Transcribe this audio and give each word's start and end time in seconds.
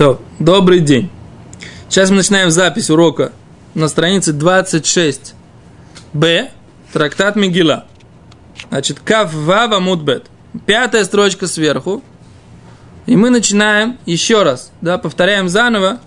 То, 0.00 0.18
добрый 0.38 0.80
день. 0.80 1.10
Сейчас 1.90 2.08
мы 2.08 2.16
начинаем 2.16 2.50
запись 2.50 2.88
урока 2.88 3.32
на 3.74 3.86
странице 3.86 4.32
26. 4.32 5.34
Б. 6.14 6.50
Трактат 6.94 7.36
Мигила. 7.36 7.84
Значит, 8.70 9.00
Кав 9.00 9.30
Мудбет. 9.34 10.28
Пятая 10.64 11.04
строчка 11.04 11.46
сверху. 11.46 12.02
И 13.04 13.14
мы 13.14 13.28
начинаем 13.28 13.98
еще 14.06 14.42
раз, 14.42 14.72
да, 14.80 14.96
повторяем 14.96 15.50
заново 15.50 16.00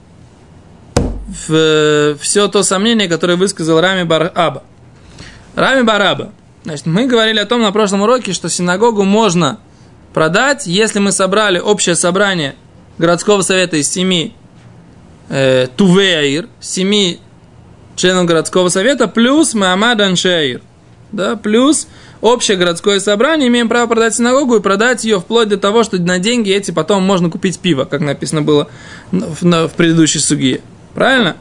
в, 1.47 2.17
все 2.19 2.47
то 2.47 2.63
сомнение, 2.63 3.07
которое 3.07 3.35
высказал 3.35 3.79
Рами 3.79 4.05
Бараба. 4.05 4.63
Рами 5.53 5.83
Бараба. 5.83 6.33
Значит, 6.63 6.87
мы 6.87 7.05
говорили 7.05 7.37
о 7.37 7.45
том 7.45 7.61
на 7.61 7.71
прошлом 7.71 8.01
уроке, 8.01 8.33
что 8.33 8.49
синагогу 8.49 9.03
можно 9.03 9.59
продать, 10.15 10.65
если 10.65 10.97
мы 10.97 11.11
собрали 11.11 11.59
общее 11.59 11.93
собрание 11.93 12.55
городского 12.97 13.41
совета 13.41 13.77
из 13.77 13.89
семи 13.89 14.33
э, 15.29 15.67
Тувеаир, 15.75 16.47
семи 16.59 17.19
членов 17.95 18.25
городского 18.25 18.69
совета, 18.69 19.07
плюс 19.07 19.53
Мамад 19.53 20.01
Аншаир. 20.01 20.61
Да, 21.11 21.35
плюс 21.35 21.87
общее 22.21 22.57
городское 22.57 22.99
собрание, 22.99 23.47
имеем 23.47 23.69
право 23.69 23.87
продать 23.87 24.15
синагогу 24.15 24.55
и 24.55 24.61
продать 24.61 25.03
ее 25.03 25.19
вплоть 25.19 25.47
до 25.47 25.57
того, 25.57 25.83
что 25.83 26.01
на 26.01 26.17
деньги 26.17 26.51
эти 26.51 26.71
потом 26.71 27.03
можно 27.03 27.29
купить 27.29 27.59
пиво, 27.59 27.85
как 27.85 28.01
написано 28.01 28.41
было 28.41 28.67
в, 29.11 29.43
в 29.43 29.71
предыдущей 29.75 30.19
суге. 30.19 30.61
Правильно? 30.95 31.37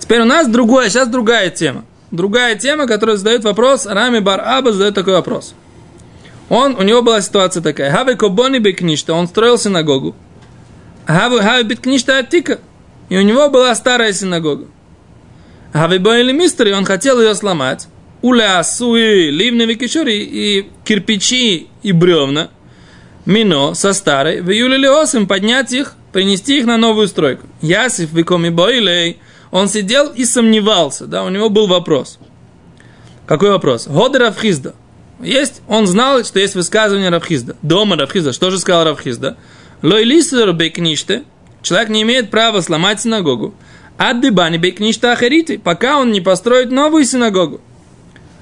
Теперь 0.00 0.22
у 0.22 0.24
нас 0.24 0.48
другое, 0.48 0.88
сейчас 0.88 1.08
другая 1.08 1.50
тема. 1.50 1.84
Другая 2.10 2.56
тема, 2.56 2.86
которая 2.86 3.16
задает 3.16 3.44
вопрос, 3.44 3.86
Рами 3.86 4.18
Бар 4.18 4.40
Аба 4.40 4.72
задает 4.72 4.94
такой 4.94 5.14
вопрос. 5.14 5.54
Он, 6.48 6.76
у 6.76 6.82
него 6.82 7.02
была 7.02 7.20
ситуация 7.20 7.62
такая. 7.62 7.90
Хавы 7.90 8.16
кобони 8.16 8.58
бекништа, 8.58 9.14
он 9.14 9.28
строил 9.28 9.56
синагогу. 9.56 10.14
Хавы 11.06 11.42
хавы 11.42 11.64
бекништа 11.64 12.18
атика. 12.18 12.60
И 13.08 13.16
у 13.16 13.22
него 13.22 13.50
была 13.50 13.74
старая 13.74 14.12
синагога. 14.12 14.66
Хавы 15.72 15.98
бойли 15.98 16.32
мистери, 16.32 16.72
он 16.72 16.84
хотел 16.84 17.20
ее 17.20 17.34
сломать. 17.34 17.88
Уля 18.22 18.62
суи 18.64 19.30
ливны 19.30 19.62
викишури 19.62 20.22
и 20.22 20.70
кирпичи 20.84 21.68
и 21.82 21.92
бревна. 21.92 22.48
Мино 23.26 23.74
со 23.74 23.92
старой. 23.92 24.40
В 24.40 24.50
июле 24.50 24.78
лиосим 24.78 25.26
поднять 25.26 25.72
их, 25.72 25.94
принести 26.12 26.58
их 26.58 26.66
на 26.66 26.76
новую 26.76 27.08
стройку. 27.08 27.46
Ясиф 27.60 28.12
викоми 28.12 28.48
бойлей. 28.48 29.18
Он 29.50 29.68
сидел 29.68 30.08
и 30.08 30.24
сомневался, 30.24 31.06
да, 31.06 31.22
у 31.22 31.28
него 31.28 31.48
был 31.48 31.66
вопрос. 31.66 32.18
Какой 33.26 33.50
вопрос? 33.50 33.86
Года 33.86 34.18
Равхизда. 34.18 34.74
Есть, 35.20 35.62
он 35.68 35.86
знал, 35.86 36.24
что 36.24 36.40
есть 36.40 36.54
высказывание 36.54 37.08
Равхизда. 37.10 37.56
Дома 37.62 37.96
Равхизда. 37.96 38.32
Что 38.32 38.50
же 38.50 38.58
сказал 38.58 38.84
Равхизда? 38.84 39.36
Лойлисер 39.84 40.50
бекниште. 40.54 41.24
Человек 41.60 41.90
не 41.90 42.00
имеет 42.02 42.30
права 42.30 42.62
сломать 42.62 43.02
синагогу. 43.02 43.54
Аддыбани 43.98 44.56
бекништа 44.56 45.12
ахариты. 45.12 45.58
Пока 45.58 45.98
он 45.98 46.10
не 46.10 46.22
построит 46.22 46.70
новую 46.70 47.04
синагогу. 47.04 47.60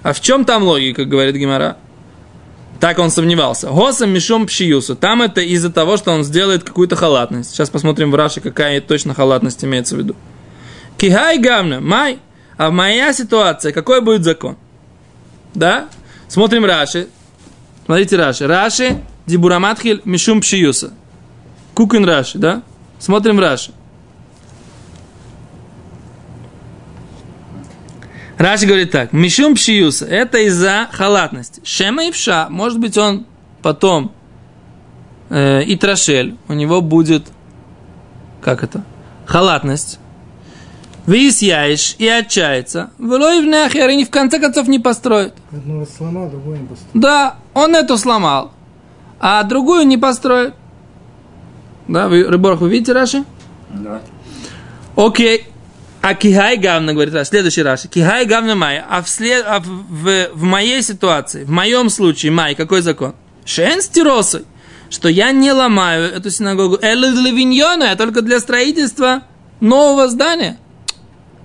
А 0.05 0.13
в 0.13 0.21
чем 0.21 0.45
там 0.45 0.63
логика, 0.63 1.05
говорит 1.05 1.35
Гимара? 1.35 1.79
Так 2.79 3.01
он 3.01 3.11
сомневался. 3.11 3.71
Госом 3.71 4.11
мишом 4.11 4.47
пшиюсу. 4.47 4.95
Там 4.95 5.21
это 5.21 5.41
из-за 5.41 5.73
того, 5.73 5.97
что 5.97 6.13
он 6.13 6.23
сделает 6.23 6.63
какую-то 6.63 6.95
халатность. 6.95 7.51
Сейчас 7.51 7.71
посмотрим 7.71 8.13
в 8.13 8.15
Раши, 8.15 8.41
какая 8.41 8.81
точно 8.81 9.13
халатность 9.13 9.65
имеется 9.65 9.97
в 9.97 9.99
виду. 9.99 10.15
Кихай 10.97 11.39
гавна, 11.39 11.81
май. 11.81 12.21
А 12.57 12.71
в 12.71 12.73
моя 12.73 13.13
ситуация, 13.13 13.73
какой 13.73 14.01
будет 14.01 14.23
закон? 14.23 14.57
Да? 15.55 15.89
Смотрим 16.29 16.65
Раши. 16.65 17.09
Смотрите 17.85 18.15
Раши. 18.15 18.47
Раши, 18.47 19.03
Дибураматхиль, 19.27 20.03
Мишум 20.05 20.41
Пшиюса. 20.41 20.93
Кукин 21.75 22.05
Раши, 22.05 22.39
да? 22.39 22.63
Смотрим 22.99 23.39
Раши. 23.41 23.73
Раши 28.39 28.67
говорит 28.67 28.91
так. 28.91 29.13
Мишум 29.13 29.55
Пшиюса. 29.55 30.07
Это 30.07 30.39
из-за 30.39 30.89
халатности. 30.91 31.61
Шема 31.65 32.05
и 32.05 32.11
Пша. 32.11 32.49
Может 32.51 32.81
быть, 32.81 32.99
он 32.99 33.27
потом 33.63 34.13
э, 35.31 35.63
и 35.63 35.77
Трошель. 35.77 36.37
У 36.49 36.53
него 36.53 36.81
будет, 36.81 37.29
как 38.41 38.65
это? 38.65 38.85
Халатность. 39.27 39.99
Выясняешь 41.07 41.97
и 41.99 42.07
отчается. 42.07 42.91
Влой 42.99 43.43
в 43.43 43.47
нахер 43.47 43.89
и 43.91 44.05
в 44.05 44.11
конце 44.11 44.39
концов 44.39 44.69
не 44.69 44.79
построит. 44.79 45.35
Одну 45.51 45.81
раз 45.81 45.97
сломал, 45.97 46.29
другую 46.29 46.61
не 46.61 46.67
построит. 46.67 46.91
Да, 46.95 47.37
он 47.55 47.75
эту 47.75 47.99
сломал, 47.99 48.53
а 49.19 49.43
другую 49.43 49.87
не 49.87 49.99
построит. 49.99 50.55
Да, 51.93 52.09
вы, 52.09 52.25
Рыборх, 52.25 52.61
вы 52.61 52.71
видите 52.71 52.93
Раши? 52.93 53.23
Да. 53.69 54.01
Окей. 54.97 55.47
А 56.01 56.15
кихай 56.15 56.57
гавна, 56.57 56.95
говорит 56.95 57.13
Раши, 57.13 57.29
следующий 57.29 57.63
Раши. 57.63 57.87
Кихай 57.87 58.25
гавна 58.25 58.55
май. 58.55 58.83
А, 58.89 59.03
в, 59.03 59.09
след, 59.11 59.45
а 59.47 59.61
в, 59.61 59.67
в, 59.67 60.31
в 60.33 60.43
моей 60.43 60.83
ситуации, 60.83 61.45
в 61.45 61.51
моем 61.51 61.91
случае, 61.91 62.33
май, 62.33 62.55
какой 62.55 62.81
закон? 62.81 63.15
Шен 63.45 63.83
с 63.83 63.89
тиросой. 63.89 64.45
Что 64.89 65.09
я 65.09 65.33
не 65.33 65.53
ломаю 65.53 66.11
эту 66.11 66.31
синагогу. 66.31 66.79
Эль 66.81 67.05
а 67.05 67.97
только 67.97 68.23
для 68.23 68.41
строительства 68.41 69.25
нового 69.61 70.09
здания. 70.09 70.57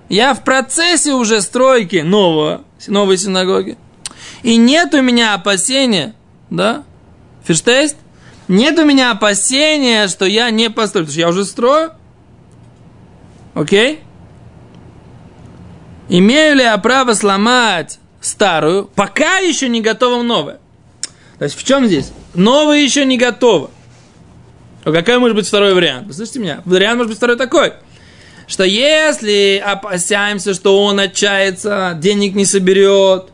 Я 0.07 0.33
в 0.33 0.45
процессе 0.45 1.11
уже 1.11 1.41
стройки 1.41 1.97
нового, 1.97 2.63
новой 2.87 3.17
синагоги. 3.17 3.77
И 4.43 4.55
нет 4.55 4.93
у 4.93 5.01
меня 5.01 5.33
опасения, 5.33 6.15
да? 6.49 6.83
Ферштейст? 7.43 7.97
Нет 8.47 8.79
у 8.79 8.85
меня 8.85 9.11
опасения, 9.11 10.07
что 10.07 10.25
я 10.25 10.49
не 10.49 10.69
построю, 10.69 11.05
потому 11.05 11.11
что 11.11 11.19
я 11.19 11.29
уже 11.29 11.45
строю. 11.45 11.91
Окей? 13.53 14.01
Имею 16.09 16.55
ли 16.55 16.63
я 16.63 16.77
право 16.77 17.13
сломать 17.13 17.99
старую, 18.21 18.85
пока 18.85 19.39
еще 19.39 19.67
не 19.67 19.81
готова 19.81 20.21
новая? 20.23 20.59
То 21.37 21.45
есть 21.45 21.57
в 21.57 21.63
чем 21.63 21.85
здесь? 21.85 22.11
Новая 22.33 22.79
еще 22.79 23.05
не 23.05 23.17
готова. 23.17 23.69
А 24.85 24.91
какой 24.91 25.19
может 25.19 25.35
быть 25.35 25.47
второй 25.47 25.73
вариант? 25.73 26.07
Послушайте 26.07 26.39
меня. 26.39 26.61
Вариант 26.63 26.97
может 26.97 27.09
быть 27.09 27.17
второй 27.17 27.35
такой– 27.35 27.73
что 28.47 28.63
если 28.63 29.61
опасаемся, 29.63 30.53
что 30.53 30.83
он 30.83 30.99
отчается, 30.99 31.95
денег 31.99 32.33
не 32.33 32.45
соберет 32.45 33.25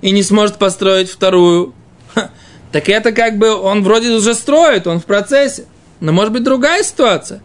и 0.00 0.12
не 0.12 0.22
сможет 0.22 0.58
построить 0.58 1.10
вторую, 1.10 1.74
так 2.74 2.88
это 2.88 3.12
как 3.12 3.38
бы 3.38 3.54
он 3.54 3.84
вроде 3.84 4.10
уже 4.10 4.34
строит, 4.34 4.88
он 4.88 4.98
в 4.98 5.04
процессе. 5.04 5.66
Но 6.00 6.10
может 6.10 6.32
быть 6.32 6.42
другая 6.42 6.82
ситуация. 6.82 7.40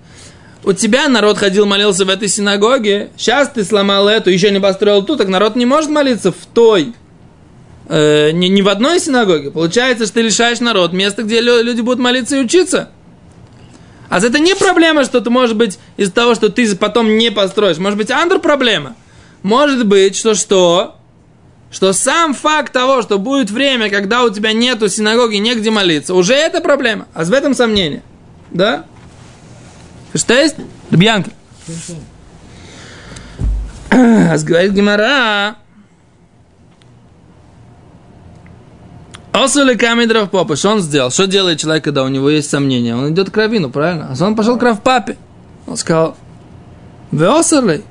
У 0.63 0.73
тебя 0.73 1.07
народ 1.07 1.37
ходил, 1.37 1.67
молился 1.67 2.03
в 2.03 2.09
этой 2.09 2.27
синагоге, 2.27 3.11
сейчас 3.15 3.49
ты 3.49 3.63
сломал 3.63 4.07
эту, 4.07 4.31
еще 4.31 4.49
не 4.49 4.59
построил 4.59 5.03
ту, 5.03 5.17
так 5.17 5.27
народ 5.27 5.55
не 5.55 5.67
может 5.67 5.91
молиться 5.91 6.31
в 6.31 6.47
той, 6.51 6.95
э, 7.89 8.31
не, 8.31 8.49
не 8.49 8.63
в 8.63 8.69
одной 8.69 8.99
синагоге. 8.99 9.51
Получается, 9.51 10.05
что 10.05 10.15
ты 10.15 10.21
лишаешь 10.23 10.61
народ 10.61 10.93
места, 10.93 11.21
где 11.21 11.41
люди 11.41 11.81
будут 11.81 11.99
молиться 11.99 12.35
и 12.35 12.39
учиться. 12.39 12.89
А 14.09 14.17
это 14.17 14.39
не 14.39 14.55
проблема, 14.55 15.03
что 15.03 15.21
ты, 15.21 15.29
может 15.29 15.55
быть, 15.55 15.77
из-за 15.95 16.11
того, 16.11 16.33
что 16.33 16.49
ты 16.49 16.75
потом 16.75 17.19
не 17.19 17.29
построишь. 17.29 17.77
Может 17.77 17.99
быть, 17.99 18.09
андр 18.09 18.39
проблема. 18.39 18.95
Может 19.43 19.85
быть, 19.85 20.15
что 20.15 20.33
что? 20.33 20.98
Что 21.71 21.93
сам 21.93 22.33
факт 22.33 22.73
того, 22.73 23.01
что 23.01 23.19
будет 23.19 23.51
время, 23.51 23.89
когда 23.89 24.23
у 24.23 24.29
тебя 24.29 24.53
нету 24.53 24.89
синагоги, 24.89 25.35
негде 25.35 25.69
молиться, 25.69 26.15
уже 26.15 26.33
это 26.33 26.61
проблема. 26.61 27.07
А 27.13 27.23
в 27.23 27.31
этом 27.31 27.53
сомнение. 27.53 28.01
Да? 28.49 28.85
Что 30.15 30.33
есть? 30.33 30.55
Бьянка. 30.89 31.31
А 33.91 34.37
говорит 34.37 34.73
Гимара, 34.73 35.55
Осули 39.31 39.75
камедров 39.75 40.31
папа, 40.31 40.55
что 40.55 40.71
он 40.71 40.81
сделал? 40.81 41.11
Что 41.11 41.27
делает 41.27 41.59
человек, 41.59 41.83
когда 41.83 42.03
у 42.03 42.07
него 42.07 42.29
есть 42.29 42.49
сомнения? 42.49 42.95
Он 42.95 43.13
идет 43.13 43.29
к 43.29 43.37
равину, 43.37 43.69
правильно? 43.69 44.13
А 44.17 44.23
он 44.23 44.35
пошел 44.35 44.57
к 44.57 44.63
Равпапе. 44.63 45.17
Он 45.67 45.77
сказал, 45.77 46.17
вы 47.11 47.25
осули? 47.27 47.83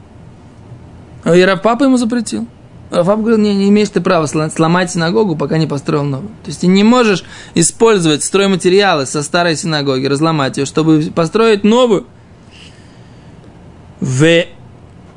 А 1.24 1.34
и 1.34 1.42
Равпапа 1.42 1.84
ему 1.84 1.96
запретил. 1.96 2.46
Равпапа 2.90 3.20
говорил, 3.20 3.38
не, 3.38 3.54
не 3.54 3.68
имеешь 3.68 3.90
ты 3.90 4.00
права 4.00 4.26
сломать 4.26 4.90
синагогу, 4.90 5.36
пока 5.36 5.58
не 5.58 5.66
построил 5.66 6.04
новую. 6.04 6.30
То 6.42 6.48
есть 6.48 6.62
ты 6.62 6.66
не 6.66 6.84
можешь 6.84 7.24
использовать 7.54 8.24
стройматериалы 8.24 9.04
со 9.04 9.22
старой 9.22 9.56
синагоги, 9.56 10.06
разломать 10.06 10.56
ее, 10.56 10.64
чтобы 10.64 11.02
построить 11.14 11.64
новую. 11.64 12.06
В 14.00 14.44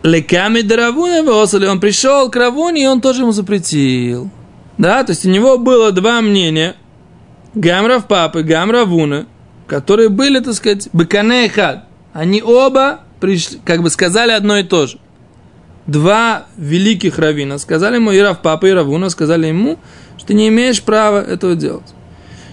леками 0.04 0.62
Равуна 0.68 1.72
он 1.72 1.80
пришел 1.80 2.30
к 2.30 2.36
Равуне, 2.36 2.84
и 2.84 2.88
он 2.88 3.00
тоже 3.00 3.22
ему 3.22 3.32
запретил. 3.32 4.30
Да, 4.78 5.04
то 5.04 5.12
есть 5.12 5.26
у 5.26 5.30
него 5.30 5.58
было 5.58 5.92
два 5.92 6.22
мнения. 6.22 6.76
Гамрав 7.54 8.08
папы, 8.08 8.44
Гамрав 8.44 8.88
Вуна, 8.88 9.28
которые 9.68 10.10
были, 10.10 10.40
так 10.40 10.54
сказать, 10.54 10.90
быкане 10.94 11.50
хад. 11.50 11.86
Они 12.14 12.42
оба 12.42 13.02
пришли, 13.20 13.60
как 13.64 13.84
бы 13.84 13.90
сказали 13.90 14.32
одно 14.32 14.58
и 14.58 14.64
то 14.64 14.88
же. 14.88 14.98
Два 15.92 16.46
великих 16.56 17.20
равина 17.20 17.58
сказали 17.58 17.96
ему, 17.96 18.12
и 18.12 18.20
Рав 18.20 18.42
Папа, 18.42 18.66
и 18.66 18.72
Равуна 18.72 19.10
сказали 19.10 19.48
ему, 19.48 19.78
что 20.18 20.28
ты 20.28 20.34
не 20.34 20.48
имеешь 20.48 20.82
права 20.82 21.22
этого 21.22 21.54
делать. 21.56 21.84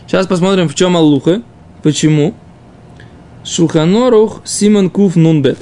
Сейчас 0.08 0.26
посмотрим, 0.26 0.68
в 0.68 0.74
чем 0.74 0.96
Аллуха, 0.96 1.42
почему. 1.84 2.34
Шулханорух 3.44 4.40
Симон 4.44 4.90
Куф 4.90 5.14
Нунбет. 5.14 5.56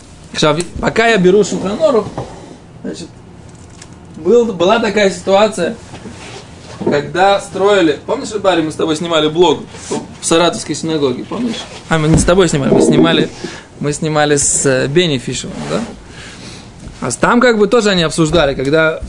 Пока 0.81 1.09
я 1.09 1.19
беру 1.19 1.45
Шулханорух, 1.45 2.07
значит, 2.83 3.09
был, 4.17 4.47
была 4.55 4.79
такая 4.79 5.11
ситуация, 5.11 5.77
когда 6.83 7.41
строили, 7.41 7.99
помнишь, 8.07 8.31
Барри, 8.41 8.63
мы 8.63 8.73
с 8.73 8.77
тобой 8.77 8.97
снимали 8.97 9.29
блог 9.29 9.61
в 10.23 10.25
Саратовской 10.25 10.75
синагоге, 10.75 11.25
помнишь? 11.25 11.57
А, 11.91 11.99
мы 11.99 12.09
не 12.09 12.17
с 12.17 12.25
тобой 12.25 12.49
снимали, 12.49 12.73
мы 12.73 12.81
снимали, 12.81 13.29
мы 13.81 13.93
снимали 13.93 14.37
с 14.37 14.65
э, 14.65 14.87
Бенни 14.89 15.19
Фишевым, 15.19 15.57
да? 15.69 15.83
А 17.01 17.11
там 17.11 17.41
как 17.41 17.59
бы 17.59 17.69
тоже 17.69 17.91
они 17.91 18.03
обсуждали, 18.03 18.55
когда 18.55 19.01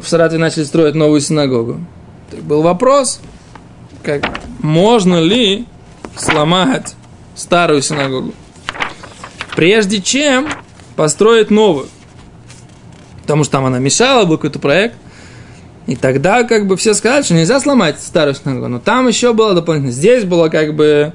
в 0.00 0.08
Саратове 0.08 0.40
начали 0.40 0.64
строить 0.64 0.94
новую 0.94 1.20
синагогу. 1.20 1.80
Был 2.42 2.62
вопрос, 2.62 3.20
как 4.02 4.22
можно 4.60 5.20
ли 5.20 5.66
сломать 6.16 6.94
старую 7.34 7.82
синагогу, 7.82 8.32
прежде 9.56 10.00
чем 10.00 10.48
построить 10.96 11.50
новую. 11.50 11.88
Потому 13.22 13.44
что 13.44 13.52
там 13.52 13.64
она 13.64 13.78
мешала, 13.78 14.24
был 14.24 14.36
какой-то 14.36 14.58
проект. 14.58 14.96
И 15.86 15.96
тогда 15.96 16.44
как 16.44 16.66
бы 16.66 16.76
все 16.76 16.94
сказали, 16.94 17.22
что 17.22 17.34
нельзя 17.34 17.60
сломать 17.60 18.00
старую 18.00 18.34
синагогу. 18.34 18.68
Но 18.68 18.78
там 18.78 19.08
еще 19.08 19.32
было 19.32 19.54
дополнительно. 19.54 19.92
Здесь 19.92 20.24
было 20.24 20.48
как 20.48 20.74
бы... 20.74 21.12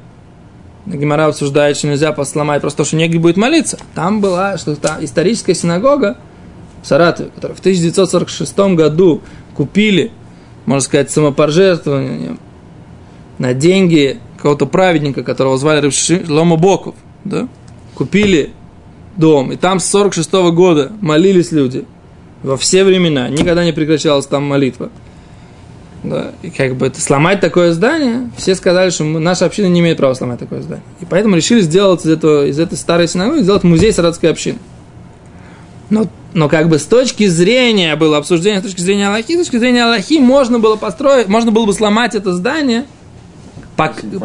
Гимара 0.98 1.28
обсуждает, 1.28 1.78
что 1.78 1.88
нельзя 1.88 2.16
сломать 2.26 2.62
просто, 2.62 2.84
что 2.84 2.96
негде 2.96 3.20
будет 3.20 3.38
молиться. 3.38 3.78
Там 3.96 4.22
была 4.22 4.58
что 4.58 4.76
там 4.76 5.04
историческая 5.04 5.54
синагога 5.54 6.18
в 6.82 6.88
Саратове, 6.88 7.30
которую 7.36 7.56
в 7.56 7.60
1946 7.60 8.58
году 8.76 9.22
купили, 9.56 10.12
можно 10.66 10.82
сказать, 10.82 11.12
самопожертвованием 11.12 12.40
на 13.38 13.54
деньги 13.54 14.20
какого-то 14.38 14.66
праведника, 14.66 15.24
которого 15.24 15.58
звали 15.58 15.92
Лома 16.28 16.56
Боков, 16.56 16.96
да? 17.24 17.48
купили 17.96 18.52
дом, 19.18 19.52
и 19.52 19.58
там 19.58 19.80
с 19.80 19.86
46 19.86 20.32
-го 20.32 20.52
года 20.52 20.92
молились 21.02 21.52
люди 21.52 21.86
во 22.42 22.56
все 22.56 22.84
времена, 22.84 23.28
никогда 23.30 23.66
не 23.66 23.74
прекращалась 23.74 24.26
там 24.26 24.44
молитва. 24.44 24.90
Да, 26.04 26.32
и 26.42 26.50
как 26.50 26.76
бы 26.76 26.88
это, 26.88 27.02
сломать 27.02 27.42
такое 27.42 27.74
здание, 27.74 28.30
все 28.38 28.56
сказали, 28.56 28.90
что 28.90 29.04
наша 29.04 29.46
община 29.46 29.68
не 29.68 29.82
имеет 29.82 29.98
права 29.98 30.14
сломать 30.14 30.40
такое 30.40 30.62
здание. 30.62 30.84
И 31.02 31.06
поэтому 31.06 31.36
решили 31.36 31.62
сделать 31.62 32.06
из, 32.06 32.12
этого, 32.12 32.46
из 32.48 32.58
этой 32.58 32.78
старой 32.78 33.08
синагоги, 33.08 33.42
сделать 33.42 33.64
музей 33.64 33.92
саратской 33.92 34.32
общины. 34.32 34.60
Но, 35.90 36.08
но 36.34 36.48
как 36.48 36.70
бы 36.70 36.80
с 36.80 36.86
точки 36.86 37.28
зрения 37.28 37.96
было 37.96 38.18
обсуждение, 38.18 38.62
с 38.62 38.64
точки 38.64 38.80
зрения 38.80 39.08
Аллахи, 39.08 39.34
с 39.34 39.38
точки 39.38 39.58
зрения 39.58 39.84
Аллахи 39.84 40.20
можно 40.20 40.60
было 40.60 40.78
построить, 40.78 41.28
можно 41.28 41.52
было 41.52 41.66
бы 41.66 41.74
сломать 41.74 42.16
это 42.16 42.34
здание– 42.34 42.86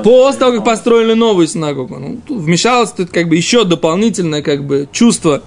после 0.02 0.38
того, 0.38 0.52
как 0.52 0.64
построили 0.64 1.14
новую 1.14 1.46
синагогу. 1.46 1.98
Ну, 1.98 2.18
тут 2.26 2.40
вмешалось 2.40 2.90
тут 2.90 3.10
как 3.10 3.28
бы 3.28 3.36
еще 3.36 3.64
дополнительное 3.64 4.42
как 4.42 4.64
бы 4.64 4.88
чувство 4.90 5.42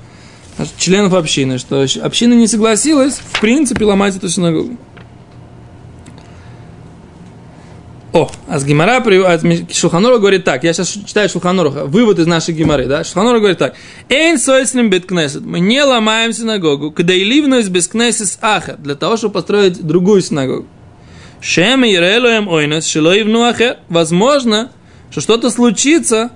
членов 0.78 1.14
общины, 1.14 1.58
что 1.58 1.86
община 2.02 2.34
не 2.34 2.48
согласилась 2.48 3.16
в 3.16 3.42
принципе 3.42 3.86
ломать 3.86 4.16
эту 4.16 4.30
синагогу. 4.30 4.78
О, 8.18 8.32
а 8.48 8.58
с 8.58 8.66
Гимара, 8.66 9.04
Шулханора 9.72 10.18
говорит 10.18 10.44
так, 10.44 10.64
я 10.64 10.74
сейчас 10.74 10.88
читаю 10.88 11.30
Шулханора, 11.30 11.86
вывод 11.86 12.18
из 12.18 12.26
нашей 12.26 12.56
Гимары, 12.56 12.88
да, 12.88 13.04
Шулханора 13.04 13.38
говорит 13.38 13.60
так, 13.60 13.76
Эйн 14.10 14.40
сойсним 14.40 14.90
беткнесет, 14.90 15.46
мы 15.46 15.60
не 15.60 15.84
ломаем 15.84 16.34
синагогу, 16.34 16.90
когда 16.92 17.14
и 17.14 17.24
ливнусь 17.24 17.68
без 17.68 17.88
кнесис 17.88 18.40
аха, 18.42 18.76
для 18.80 18.96
того, 18.96 19.18
чтобы 19.18 19.36
построить 19.36 19.86
другую 19.86 20.22
синагогу. 20.22 20.66
Шем 21.42 21.86
Ирелуем 21.86 22.48
Ойнес 22.48 22.88
Шилоивну 22.88 23.44
Ахер. 23.44 23.78
Возможно, 23.90 24.72
что 25.12 25.22
что-то 25.22 25.52
случится, 25.52 26.32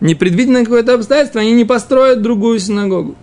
непредвиденное 0.00 0.64
какое-то 0.64 0.94
обстоятельство, 0.94 1.42
они 1.42 1.52
не 1.52 1.66
построят 1.66 2.22
другую 2.22 2.60
синагогу. 2.60 3.14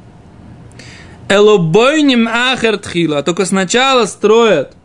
Элобойним 1.29 2.27
Ахер 2.27 2.77
Тхила. 2.77 3.23
Только 3.23 3.45
сначала 3.45 4.05
строят 4.05 4.75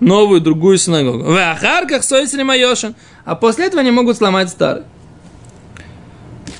новую, 0.00 0.40
другую 0.40 0.78
синагогу. 0.78 1.24
В 1.24 1.36
Ахарках 1.36 2.04
Сойсрим 2.04 2.50
Айошин. 2.50 2.94
А 3.24 3.34
после 3.34 3.66
этого 3.66 3.80
они 3.80 3.90
могут 3.90 4.16
сломать 4.16 4.50
старый. 4.50 4.84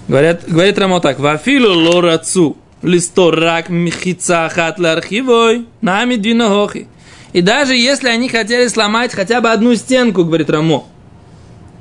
Говорят, 0.08 0.44
говорит 0.46 0.78
Рамо 0.78 1.00
так. 1.00 1.18
Вафилу 1.18 1.72
лорацу 1.72 2.56
листорак 2.82 3.68
михица 3.68 4.48
хат 4.52 4.78
архивой 4.80 5.66
нами 5.80 6.16
двинохохи. 6.16 6.88
И 7.32 7.42
даже 7.42 7.74
если 7.74 8.08
они 8.08 8.28
хотели 8.28 8.68
сломать 8.68 9.12
хотя 9.12 9.40
бы 9.40 9.50
одну 9.50 9.74
стенку, 9.74 10.24
говорит 10.24 10.48
Рамо, 10.48 10.86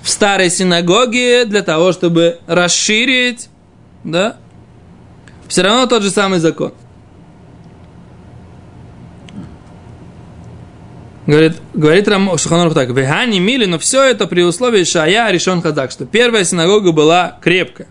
в 0.01 0.10
старой 0.10 0.50
синагоге 0.50 1.46
для 1.46 1.62
того, 1.62 1.92
чтобы 1.92 2.40
расширить, 2.48 3.50
да, 4.04 4.38
все 5.48 5.62
равно 5.62 5.86
тот 5.86 6.04
же 6.04 6.10
самый 6.10 6.40
закон. 6.40 6.74
Говорит, 11.27 11.54
говорит 11.74 12.07
Рам 12.07 12.38
Шаханур 12.38 12.74
так, 12.74 12.89
Вехани 12.89 13.39
мили, 13.39 13.66
но 13.66 13.80
все 13.80 14.04
это 14.04 14.27
при 14.27 14.44
условии 14.44 14.83
Шая 14.83 15.31
решен 15.31 15.62
хадак, 15.62 15.92
что 15.92 16.06
первая 16.06 16.44
синагога 16.44 16.92
была 16.92 17.39
крепкая. 17.42 17.88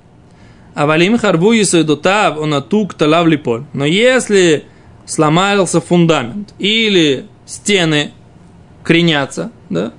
А 0.74 0.86
валим 0.86 1.18
харбу 1.18 1.52
исуидутав, 1.54 2.38
он 2.38 2.54
атук 2.54 2.94
талав 2.94 3.26
липоль. 3.26 3.64
Но 3.72 3.84
если 3.84 4.64
сломался 5.06 5.80
фундамент 5.80 6.54
или 6.58 7.26
стены 7.46 8.12
кренятся, 8.84 9.50
да? 9.68 9.92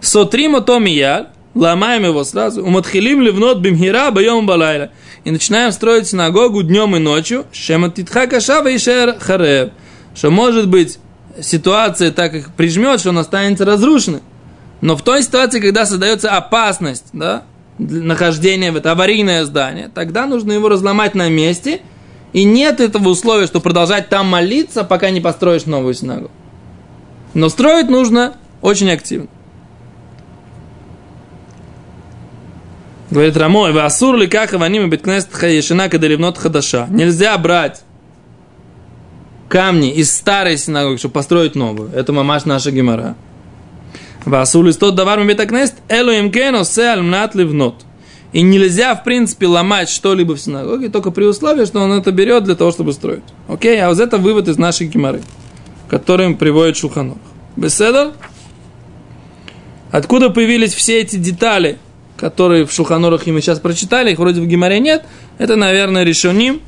Сотрим 0.00 0.62
томия, 0.62 1.28
ломаем 1.54 2.04
его 2.04 2.24
сразу, 2.24 2.62
уматхилим 2.62 3.22
ливнот 3.22 3.58
бимхира 3.58 4.10
боем 4.10 4.46
балайла. 4.46 4.90
И 5.24 5.30
начинаем 5.30 5.72
строить 5.72 6.08
синагогу 6.08 6.62
днем 6.62 6.96
и 6.96 6.98
ночью, 6.98 7.46
шематитха 7.52 8.26
кашава 8.26 8.68
и 8.68 8.78
шер 8.78 9.18
харев. 9.20 9.70
Что 10.14 10.30
может 10.30 10.68
быть 10.68 10.98
ситуация 11.40 12.10
так 12.10 12.34
их 12.34 12.52
прижмет, 12.54 13.00
что 13.00 13.10
он 13.10 13.18
останется 13.18 13.64
разрушенным. 13.64 14.22
Но 14.80 14.96
в 14.96 15.02
той 15.02 15.22
ситуации, 15.22 15.60
когда 15.60 15.86
создается 15.86 16.30
опасность, 16.30 17.06
да, 17.12 17.44
нахождения 17.78 18.72
в 18.72 18.76
это 18.76 18.92
аварийное 18.92 19.44
здание, 19.44 19.90
тогда 19.92 20.26
нужно 20.26 20.52
его 20.52 20.68
разломать 20.68 21.14
на 21.14 21.28
месте, 21.28 21.80
и 22.32 22.44
нет 22.44 22.80
этого 22.80 23.10
условия, 23.10 23.46
что 23.46 23.60
продолжать 23.60 24.08
там 24.08 24.26
молиться, 24.26 24.84
пока 24.84 25.10
не 25.10 25.20
построишь 25.20 25.66
новую 25.66 25.94
синагогу. 25.94 26.30
Но 27.34 27.48
строить 27.48 27.88
нужно 27.88 28.34
очень 28.60 28.90
активно. 28.90 29.28
Говорит 33.10 33.36
Рамой, 33.36 33.72
вы 33.72 33.82
асур 33.82 34.16
ли 34.16 34.26
как 34.26 34.54
аваним 34.54 34.88
беткнест 34.88 35.32
хаешина 35.32 35.90
кадаливнот 35.90 36.38
хадаша. 36.38 36.86
Нельзя 36.88 37.36
брать 37.36 37.82
камни 39.52 39.90
из 39.90 40.10
старой 40.10 40.56
синагоги, 40.56 40.96
чтобы 40.96 41.12
построить 41.12 41.54
новую. 41.54 41.90
Это 41.94 42.10
мамаш 42.14 42.46
наша 42.46 42.70
гемора. 42.70 43.16
Васур 44.24 44.64
ли 44.64 44.72
стот 44.72 44.94
давар 44.94 45.22
бетакнест 45.26 45.74
элу 45.90 46.10
им 46.10 46.32
кено 46.32 46.64
се 46.64 46.94
альмнат 46.94 47.34
ливнот. 47.34 47.74
И 48.32 48.40
нельзя, 48.40 48.94
в 48.94 49.04
принципе, 49.04 49.46
ломать 49.46 49.90
что-либо 49.90 50.36
в 50.36 50.40
синагоге, 50.40 50.88
только 50.88 51.10
при 51.10 51.24
условии, 51.24 51.66
что 51.66 51.80
он 51.80 51.92
это 51.92 52.12
берет 52.12 52.44
для 52.44 52.54
того, 52.54 52.70
чтобы 52.70 52.94
строить. 52.94 53.24
Окей? 53.46 53.78
А 53.82 53.90
вот 53.90 54.00
это 54.00 54.16
вывод 54.16 54.48
из 54.48 54.56
нашей 54.56 54.86
геморы 54.86 55.20
которым 55.90 56.36
приводит 56.38 56.78
Шулханух. 56.78 57.18
Беседа? 57.54 58.14
Откуда 59.90 60.30
появились 60.30 60.72
все 60.72 61.02
эти 61.02 61.16
детали, 61.16 61.76
которые 62.16 62.64
в 62.64 62.72
Шулханурах 62.72 63.26
мы 63.26 63.42
сейчас 63.42 63.60
прочитали, 63.60 64.12
их 64.12 64.18
вроде 64.18 64.40
в 64.40 64.46
Гимаре 64.46 64.80
нет, 64.80 65.04
это, 65.36 65.56
наверное, 65.56 66.04
решеним 66.04 66.62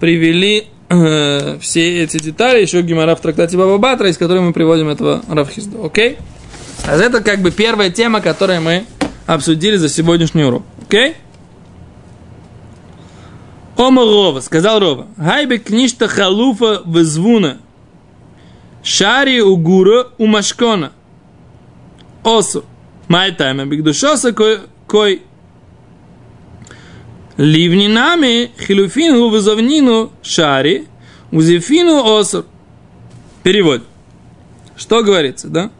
привели 0.00 0.68
э, 0.92 1.58
все 1.60 2.02
эти 2.02 2.18
детали, 2.18 2.60
еще 2.60 2.82
Гимара 2.82 3.14
в 3.14 3.20
трактате 3.20 3.56
Баба 3.56 3.78
Батра, 3.78 4.08
из 4.08 4.18
которой 4.18 4.40
мы 4.40 4.52
приводим 4.52 4.88
этого 4.88 5.22
Равхизда. 5.28 5.84
Окей? 5.84 6.18
А 6.86 6.96
это 6.96 7.20
как 7.20 7.40
бы 7.40 7.50
первая 7.50 7.90
тема, 7.90 8.20
которую 8.20 8.62
мы 8.62 8.84
обсудили 9.26 9.76
за 9.76 9.88
сегодняшний 9.88 10.44
урок. 10.44 10.62
Окей? 10.82 11.14
Ома 13.76 14.02
Рова, 14.02 14.40
сказал 14.40 14.80
Рова, 14.80 15.06
Хайбе 15.16 15.58
книжта 15.58 16.06
халуфа 16.06 16.82
взвуна, 16.84 17.58
Шари 18.82 19.40
угура 19.40 20.08
у 20.18 20.26
машкона. 20.26 20.92
Осу. 22.24 22.64
Май 23.08 23.32
тайма 23.32 23.64
бигдушоса 23.64 24.32
кой, 24.32 24.60
кой 24.86 25.22
Ливнинами 27.36 28.50
хилуфину 28.58 29.28
вызовнину 29.28 30.12
шари 30.22 30.86
узефину 31.30 32.18
осур. 32.18 32.44
Перевод. 33.42 33.82
Что 34.76 35.02
говорится, 35.02 35.48
да? 35.48 35.70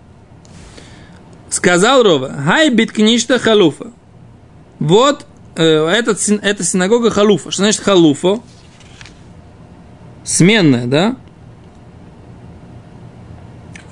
Сказал 1.50 2.02
Рова, 2.02 2.34
хай 2.44 2.70
биткништа 2.70 3.38
халуфа. 3.38 3.92
Вот 4.78 5.26
э, 5.56 5.64
этот, 5.64 6.18
это 6.42 6.64
синагога 6.64 7.10
халуфа. 7.10 7.50
Что 7.50 7.62
значит 7.62 7.82
халуфа? 7.82 8.40
Сменная, 10.24 10.86
да? 10.86 11.16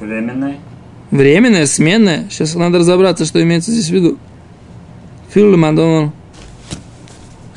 Временная? 0.01 0.59
Временная, 1.11 1.67
сменная. 1.67 2.29
Сейчас 2.31 2.55
надо 2.55 2.79
разобраться, 2.79 3.25
что 3.27 3.43
имеется 3.43 3.73
здесь 3.73 3.89
в 3.89 3.93
виду. 3.93 4.19
Филу 5.35 5.57
Мадон. 5.57 6.13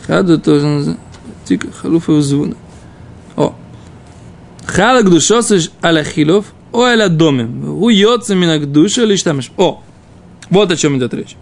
Хаду 0.07 0.39
тоже. 0.39 0.97
Тика 1.45 1.71
халуфа 1.71 2.21
звуна. 2.21 2.55
О. 3.35 3.55
Халак 4.65 5.09
душосыш 5.09 5.71
аля 5.83 6.03
хилов, 6.03 6.45
о 6.71 6.83
аля 6.83 7.09
домим. 7.09 7.81
Уйется 7.81 8.35
минак 8.35 8.71
душа 8.71 9.03
лишь 9.05 9.23
там. 9.23 9.39
О. 9.57 9.81
Вот 10.49 10.71
о 10.71 10.75
чем 10.75 10.97
идет 10.97 11.13
речь. 11.13 11.35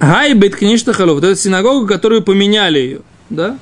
Гай 0.00 0.34
бет 0.34 0.56
книжта 0.56 0.92
халуф. 0.92 1.18
Это 1.18 1.36
синагога, 1.36 1.86
которую 1.86 2.22
поменяли 2.22 2.78
ее. 2.78 3.00
Да? 3.30 3.58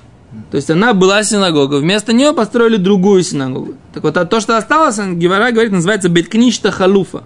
То 0.50 0.56
есть 0.56 0.70
она 0.70 0.94
была 0.94 1.22
синагога. 1.22 1.76
Вместо 1.76 2.12
нее 2.12 2.32
построили 2.32 2.76
другую 2.76 3.22
синагогу. 3.22 3.74
Так 3.92 4.02
вот, 4.02 4.16
а 4.16 4.24
то, 4.24 4.40
что 4.40 4.56
осталось, 4.56 4.98
Гевара 4.98 5.52
говорит, 5.52 5.72
называется 5.72 6.08
Беткништа 6.08 6.70
Халуфа. 6.70 7.22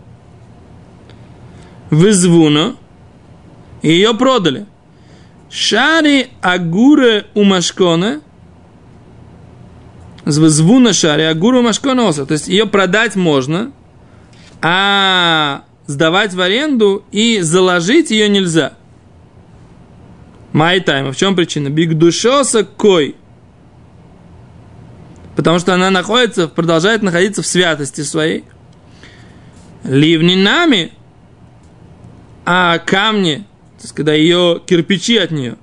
Вызвуно. 1.91 2.77
И 3.83 3.89
ее 3.89 4.15
продали. 4.15 4.67
Шари 5.51 6.29
Агуре 6.41 7.27
Умашконе. 7.35 8.21
Звуна 10.25 10.93
Шари 10.93 11.23
Агуре 11.23 11.59
Умашконе 11.59 12.09
Оса. 12.09 12.27
То 12.27 12.33
есть 12.33 12.49
ее 12.49 12.67
продать 12.67 13.17
можно, 13.17 13.73
а 14.61 15.65
сдавать 15.87 16.35
в 16.35 16.41
аренду 16.41 17.05
и 17.13 17.41
заложить 17.41 18.11
ее 18.11 18.29
нельзя. 18.29 18.75
Май 20.53 20.81
тайм. 20.81 21.13
В 21.13 21.17
чем 21.17 21.37
причина? 21.37 21.69
Биг 21.69 21.95
душоса 21.95 22.65
кой. 22.65 23.17
Потому 25.37 25.61
что 25.61 25.73
она 25.73 25.91
находится, 25.91 26.49
продолжает 26.49 27.03
находиться 27.03 27.43
в 27.43 27.47
святости 27.47 28.01
своей. 28.01 28.45
Ливни 29.85 30.35
нами, 30.35 30.93
а 32.45 32.79
камни, 32.79 33.47
то 33.79 33.85
есть, 33.85 33.95
когда 33.95 34.13
ее 34.13 34.61
кирпичи 34.67 35.17
от 35.19 35.31
нее, 35.31 35.57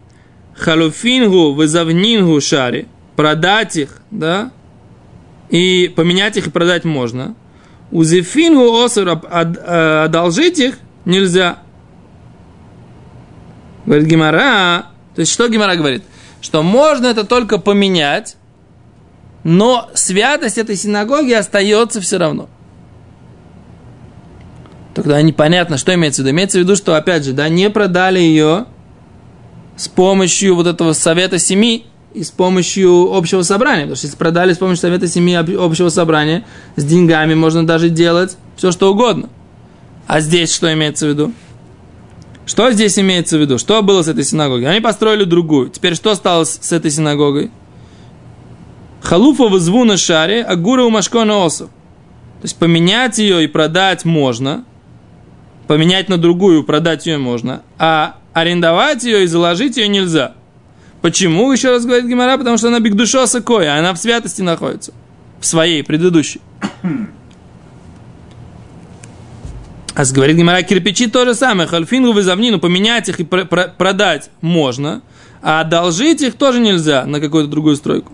халуфингу, 0.56 1.54
вызовнингу 1.54 2.40
шари, 2.40 2.88
продать 3.18 3.76
их, 3.76 4.02
да, 4.10 4.52
и 5.50 5.92
поменять 5.94 6.38
их 6.38 6.48
и 6.48 6.50
продать 6.50 6.86
можно. 6.86 7.36
Узефингу 7.92 8.84
осур, 8.84 9.10
э, 9.10 10.04
одолжить 10.06 10.60
их 10.60 10.80
нельзя. 11.04 11.60
Говорит 13.86 14.08
Гимара, 14.08 14.88
то 15.14 15.20
есть 15.20 15.32
что 15.32 15.48
Гимара 15.50 15.76
говорит? 15.76 16.04
Что 16.42 16.64
можно 16.64 17.08
это 17.08 17.26
только 17.26 17.58
поменять, 17.58 18.38
но 19.44 19.90
святость 19.94 20.58
этой 20.58 20.78
синагоги 20.78 21.34
остается 21.34 22.00
все 22.00 22.18
равно. 22.18 22.50
Тогда 24.96 25.22
непонятно, 25.22 25.78
что 25.78 25.94
имеется 25.94 26.22
в 26.22 26.26
виду. 26.26 26.34
Имеется 26.34 26.58
в 26.58 26.62
виду, 26.62 26.76
что, 26.78 26.96
опять 26.96 27.26
же, 27.26 27.34
да, 27.34 27.50
не 27.50 27.70
продали 27.70 28.18
ее 28.18 28.66
с 29.76 29.90
помощью 29.90 30.56
вот 30.56 30.68
этого 30.68 30.94
совета 30.94 31.38
семьи 31.38 31.86
и 32.14 32.24
с 32.24 32.32
помощью 32.32 33.14
общего 33.14 33.42
собрания. 33.42 33.82
Потому 33.82 33.98
что 33.98 34.08
если 34.08 34.18
продали 34.18 34.54
с 34.54 34.58
помощью 34.58 34.82
совета 34.82 35.08
семьи 35.08 35.36
общего 35.36 35.90
собрания, 35.90 36.46
с 36.78 36.86
деньгами 36.86 37.34
можно 37.34 37.68
даже 37.68 37.90
делать 37.90 38.38
все, 38.56 38.72
что 38.72 38.90
угодно. 38.90 39.30
А 40.08 40.22
здесь 40.22 40.54
что 40.54 40.74
имеется 40.74 41.08
в 41.08 41.10
виду? 41.10 41.34
Что 42.46 42.72
здесь 42.72 42.98
имеется 42.98 43.38
в 43.38 43.42
виду? 43.42 43.58
Что 43.58 43.82
было 43.82 44.02
с 44.02 44.08
этой 44.08 44.24
синагогой? 44.24 44.70
Они 44.72 44.80
построили 44.80 45.26
другую. 45.26 45.72
Теперь 45.72 45.96
что 45.96 46.16
стало 46.16 46.46
с 46.46 46.72
этой 46.72 46.90
синагогой? 46.90 47.52
Халуфа 49.02 49.50
вызву 49.50 49.84
на 49.84 49.98
шаре, 49.98 50.42
а 50.42 50.56
гура 50.56 50.84
у 50.84 50.90
Машкона 50.90 51.44
осов. 51.44 51.68
То 51.68 52.44
есть 52.44 52.56
поменять 52.56 53.18
ее 53.18 53.44
и 53.44 53.48
продать 53.48 54.06
можно. 54.06 54.64
Поменять 55.68 56.10
на 56.10 56.18
другую, 56.18 56.64
продать 56.64 57.06
ее 57.08 57.18
можно. 57.18 57.64
А 57.78 58.18
арендовать 58.34 59.04
ее 59.04 59.24
и 59.24 59.28
заложить 59.28 59.78
ее 59.78 59.88
нельзя. 59.88 60.34
Почему, 61.02 61.52
еще 61.52 61.72
раз 61.72 61.86
говорит 61.86 62.08
Гимара? 62.08 62.38
Потому 62.38 62.58
что 62.58 62.68
она 62.68 62.80
бигдушоса 62.80 63.42
коя, 63.42 63.78
она 63.78 63.94
в 63.94 63.98
святости 63.98 64.42
находится. 64.42 64.94
В 65.40 65.46
своей, 65.46 65.84
предыдущей. 65.84 66.42
А 69.96 70.04
говорит 70.12 70.36
Гимара, 70.36 70.62
кирпичи 70.62 71.08
то 71.08 71.24
же 71.26 71.34
самое. 71.34 71.70
Хальфингу 71.70 72.12
вызовнину, 72.12 72.60
поменять 72.60 73.08
их 73.08 73.20
и 73.22 73.24
пр- 73.24 73.46
пр- 73.46 73.72
продать 73.78 74.30
можно, 74.42 75.02
а 75.42 75.62
одолжить 75.62 76.22
их 76.22 76.36
тоже 76.36 76.60
нельзя 76.60 77.06
на 77.06 77.22
какую-то 77.22 77.50
другую 77.50 77.78
стройку. 77.78 78.12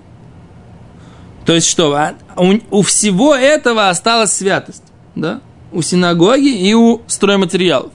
То 1.46 1.54
есть 1.54 1.68
что, 1.68 1.94
а 1.96 2.14
у, 2.38 2.54
у 2.70 2.82
всего 2.84 3.34
этого 3.34 3.90
осталась 3.90 4.32
святость, 4.32 4.84
да? 5.16 5.42
У 5.72 5.82
синагоги 5.82 6.50
и 6.50 6.74
у 6.74 7.02
стройматериалов. 7.08 7.92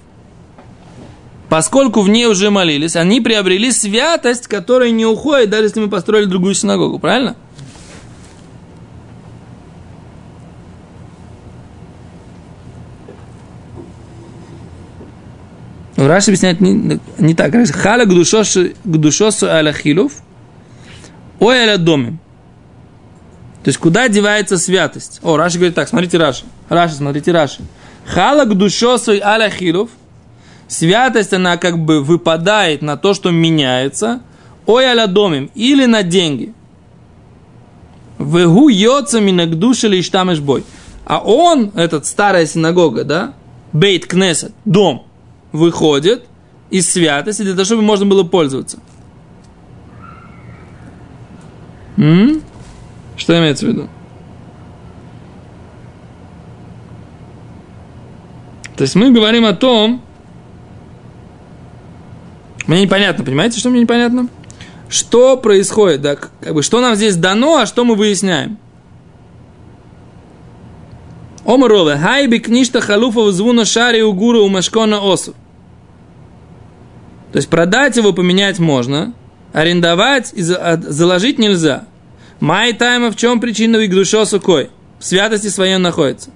Поскольку 1.49 2.00
в 2.00 2.09
ней 2.09 2.26
уже 2.26 2.50
молились, 2.50 2.97
они 2.97 3.21
приобрели 3.21 3.71
святость, 3.71 4.47
которая 4.49 4.90
не 4.90 5.06
уходит, 5.06 5.50
даже 5.50 5.64
если 5.64 5.80
мы 5.80 5.88
построили 5.88 6.26
другую 6.26 6.54
синагогу, 6.54 6.99
правильно? 6.99 7.37
Раши 15.97 16.30
объясняет 16.30 16.61
не, 16.61 17.00
не 17.18 17.35
так. 17.35 17.54
Халя 17.73 18.04
гдушосу 18.04 19.47
аля 19.47 19.73
хилув, 19.73 20.12
ой 21.40 21.59
аля 21.59 21.78
домим. 21.78 22.18
То 23.66 23.70
есть, 23.70 23.80
куда 23.80 24.06
девается 24.06 24.58
святость? 24.58 25.18
О, 25.25 25.37
Раши 25.37 25.56
говорит 25.56 25.75
так, 25.75 25.88
смотрите 25.88 26.18
Раши. 26.18 26.44
Раши, 26.68 26.94
смотрите 26.94 27.32
Раши. 27.32 27.62
Хала 28.04 28.44
гдушосу 28.44 29.14
аля 29.20 29.50
хилув. 29.50 29.90
Святость, 30.68 31.32
она 31.32 31.56
как 31.56 31.76
бы 31.76 32.00
выпадает 32.00 32.80
на 32.80 32.96
то, 32.96 33.12
что 33.12 33.32
меняется. 33.32 34.20
Ой 34.66 34.85
аля 34.85 35.08
домим. 35.08 35.50
Или 35.56 35.87
на 35.87 36.04
деньги. 36.04 36.54
Вегу 38.20 38.68
йоца 38.68 39.20
минагдушили 39.20 39.99
иштамеш 39.99 40.38
бой. 40.38 40.62
А 41.04 41.18
он, 41.18 41.73
этот 41.75 42.06
старая 42.06 42.46
синагога, 42.46 43.02
да, 43.02 43.35
бейт 43.73 44.06
кнесет, 44.06 44.52
дом, 44.64 45.08
выходит 45.50 46.25
из 46.70 46.88
святости 46.88 47.42
для 47.42 47.54
того, 47.54 47.64
чтобы 47.64 47.82
можно 47.82 48.06
было 48.06 48.23
пользоваться. 48.23 48.78
М? 51.96 52.44
Что 53.16 53.38
имеется 53.38 53.66
в 53.66 53.68
виду? 53.68 53.88
То 58.76 58.82
есть 58.82 58.94
мы 58.94 59.11
говорим 59.11 59.46
о 59.46 59.54
том, 59.54 60.02
мне 62.66 62.82
непонятно, 62.82 63.25
понимаете, 63.25 63.58
что 63.58 63.70
мне 63.70 63.80
непонятно? 63.80 64.28
Что 64.88 65.37
происходит, 65.37 66.02
да, 66.02 66.16
как 66.16 66.54
бы, 66.54 66.62
что 66.62 66.80
нам 66.80 66.94
здесь 66.94 67.16
дано, 67.16 67.56
а 67.56 67.66
что 67.66 67.85
мы 67.85 67.94
выясняем? 67.94 68.58
Омарове, 71.44 71.96
хайби 71.96 72.38
книжта 72.38 72.80
халуфа 72.80 73.30
звуна 73.32 73.64
шари 73.64 74.02
угура 74.02 74.38
у 74.40 74.49
машкона 74.49 74.99
осу. 75.00 75.32
То 77.32 77.38
есть 77.38 77.49
продать 77.49 77.96
его, 77.96 78.12
поменять 78.12 78.58
можно, 78.58 79.14
арендовать 79.52 80.32
и 80.35 80.42
заложить 80.42 81.38
нельзя. 81.38 81.85
Май 82.40 82.73
тайма 82.73 83.11
в 83.11 83.16
чем 83.16 83.40
причина 83.40 83.76
Вигдушо 83.76 84.25
сукой? 84.25 84.71
В 84.99 85.05
святости 85.05 85.49
своей 85.49 85.76
он 85.76 85.83
находится. 85.83 86.31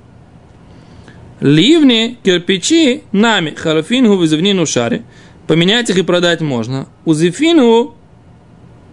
Ливни, 1.41 2.19
кирпичи, 2.23 3.03
нами, 3.13 3.55
харафингу, 3.55 4.21
визывнину 4.21 4.67
шаре. 4.67 5.05
Поменять 5.47 5.91
их 5.91 5.99
и 5.99 6.03
продать 6.03 6.41
можно. 6.41 6.87
Узефину, 7.05 7.95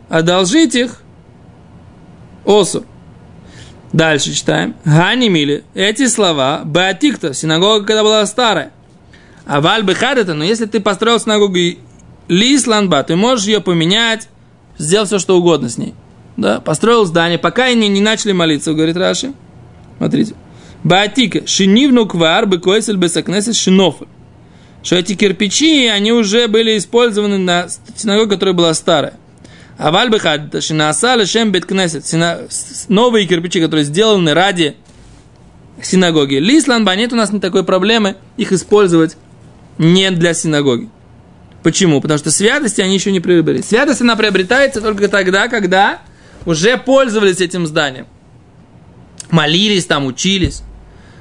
одолжить 0.09 0.75
их, 0.75 1.01
осу. 2.45 2.85
Дальше 3.93 4.33
читаем. 4.33 4.75
Гани 4.85 5.29
мили. 5.29 5.63
Эти 5.73 6.07
слова. 6.07 6.61
Беатикта. 6.65 7.33
Синагога, 7.33 7.85
когда 7.85 8.03
была 8.03 8.25
старая. 8.25 8.71
А 9.45 9.61
валь 9.61 9.83
бехадата. 9.83 10.33
Но 10.33 10.43
если 10.43 10.65
ты 10.65 10.79
построил 10.79 11.19
синагогу 11.19 11.57
Лис 12.27 12.67
ланба. 12.67 13.03
Ты 13.03 13.15
можешь 13.15 13.45
ее 13.45 13.61
поменять. 13.61 14.27
Сделать 14.77 15.07
все, 15.07 15.19
что 15.19 15.37
угодно 15.37 15.69
с 15.69 15.77
ней. 15.77 15.93
Да? 16.37 16.61
Построил 16.61 17.05
здание. 17.05 17.37
Пока 17.37 17.65
они 17.65 17.89
не 17.89 18.01
начали 18.01 18.31
молиться, 18.31 18.73
говорит 18.73 18.95
Раши. 18.95 19.33
Смотрите. 19.97 20.35
Баатика. 20.83 21.45
Шинивну 21.47 22.05
квар 22.05 22.45
бекойсель 22.45 22.95
бесакнесес 22.95 23.57
шинофель. 23.57 24.07
Что 24.83 24.95
эти 24.95 25.15
кирпичи, 25.15 25.87
они 25.87 26.11
уже 26.13 26.47
были 26.47 26.77
использованы 26.77 27.39
на 27.39 27.67
синагогу, 27.95 28.29
которая 28.31 28.55
была 28.55 28.73
старая. 28.73 29.15
А 29.77 29.91
вальбехад, 29.91 30.63
шинаса 30.63 31.15
лешем 31.15 31.51
беткнесет, 31.51 32.05
новые 32.87 33.27
кирпичи, 33.27 33.59
которые 33.59 33.83
сделаны 33.83 34.33
ради 34.33 34.75
синагоги. 35.81 36.35
Лисланба, 36.35 36.95
нет 36.95 37.13
у 37.13 37.15
нас 37.15 37.31
не 37.31 37.39
такой 37.39 37.63
проблемы 37.63 38.15
их 38.37 38.51
использовать 38.51 39.17
не 39.77 40.09
для 40.11 40.33
синагоги. 40.33 40.89
Почему? 41.63 42.01
Потому 42.01 42.17
что 42.17 42.31
святости 42.31 42.81
они 42.81 42.93
еще 42.93 43.11
не 43.11 43.19
приобрели. 43.19 43.61
Святость 43.61 44.01
она 44.01 44.15
приобретается 44.15 44.79
только 44.79 45.09
тогда, 45.09 45.47
когда 45.47 45.99
уже 46.47 46.77
пользовались 46.77 47.41
этим 47.41 47.67
зданием. 47.67 48.07
Молились 49.29 49.85
там, 49.85 50.05
учились. 50.05 50.63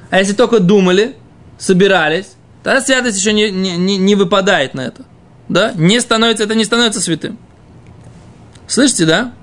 А 0.09 0.19
если 0.19 0.31
только 0.31 0.59
думали, 0.59 1.17
собирались, 1.59 2.27
тогда 2.63 2.79
святость 2.79 3.17
еще 3.17 3.33
не, 3.33 3.51
не, 3.51 3.75
не, 3.75 3.97
не 3.97 4.15
выпадает 4.15 4.73
на 4.73 4.81
это. 4.81 5.03
да, 5.49 5.73
не 5.75 5.99
становится, 5.99 6.45
это 6.45 6.55
не 6.55 6.63
становится 6.63 7.01
святым. 7.01 7.37
Слышите, 8.67 9.05
да? 9.05 9.33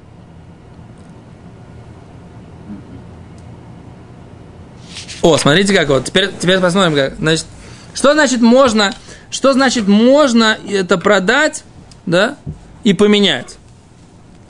О, 5.20 5.36
смотрите 5.36 5.74
как 5.74 5.88
вот. 5.90 6.06
Теперь, 6.06 6.30
теперь 6.40 6.60
посмотрим 6.60 6.94
как. 6.94 7.16
Значит, 7.16 7.46
что 7.92 8.14
значит 8.14 8.40
можно, 8.40 8.94
что 9.30 9.52
значит 9.52 9.86
можно 9.86 10.56
это 10.66 10.96
продать, 10.96 11.62
да, 12.06 12.38
и 12.84 12.94
поменять 12.94 13.58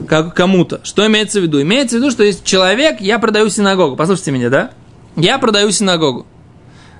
как 0.08 0.34
кому-то. 0.34 0.80
Что 0.84 1.06
имеется 1.06 1.40
в 1.40 1.42
виду? 1.42 1.60
Имеется 1.62 1.96
в 1.96 1.98
виду, 2.00 2.10
что 2.10 2.24
есть 2.24 2.44
человек, 2.44 3.00
я 3.00 3.18
продаю 3.18 3.48
синагогу. 3.48 3.96
Послушайте 3.96 4.32
меня, 4.32 4.50
да? 4.50 4.70
Я 5.16 5.38
продаю 5.38 5.70
синагогу. 5.70 6.26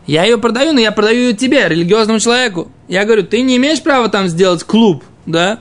Я 0.07 0.25
ее 0.25 0.39
продаю, 0.39 0.73
но 0.73 0.81
я 0.81 0.93
продаю 0.93 1.21
ее 1.21 1.33
тебе, 1.33 1.69
религиозному 1.69 2.21
человеку. 2.21 2.71
Я 2.89 3.05
говорю, 3.05 3.25
ты 3.25 3.41
не 3.41 3.57
имеешь 3.57 3.83
права 3.83 4.09
там 4.09 4.29
сделать 4.29 4.63
клуб, 4.65 5.03
да? 5.27 5.61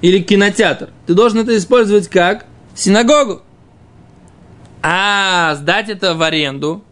Или 0.00 0.20
кинотеатр. 0.20 0.90
Ты 1.06 1.14
должен 1.14 1.40
это 1.40 1.56
использовать 1.56 2.08
как 2.08 2.46
синагогу. 2.74 3.42
А 4.82 5.54
сдать 5.56 5.88
это 5.88 6.14
в 6.14 6.22
аренду, 6.22 6.82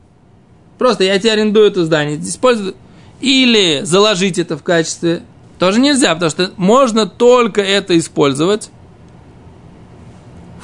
Просто 0.78 1.04
я 1.04 1.18
тебе 1.18 1.32
арендую 1.32 1.68
это 1.68 1.84
здание, 1.84 2.18
использую. 2.18 2.74
Или 3.20 3.80
заложить 3.82 4.38
это 4.38 4.56
в 4.56 4.62
качестве. 4.62 5.22
Тоже 5.58 5.80
нельзя, 5.80 6.12
потому 6.14 6.30
что 6.30 6.50
можно 6.56 7.06
только 7.06 7.62
это 7.62 7.96
использовать 7.98 8.70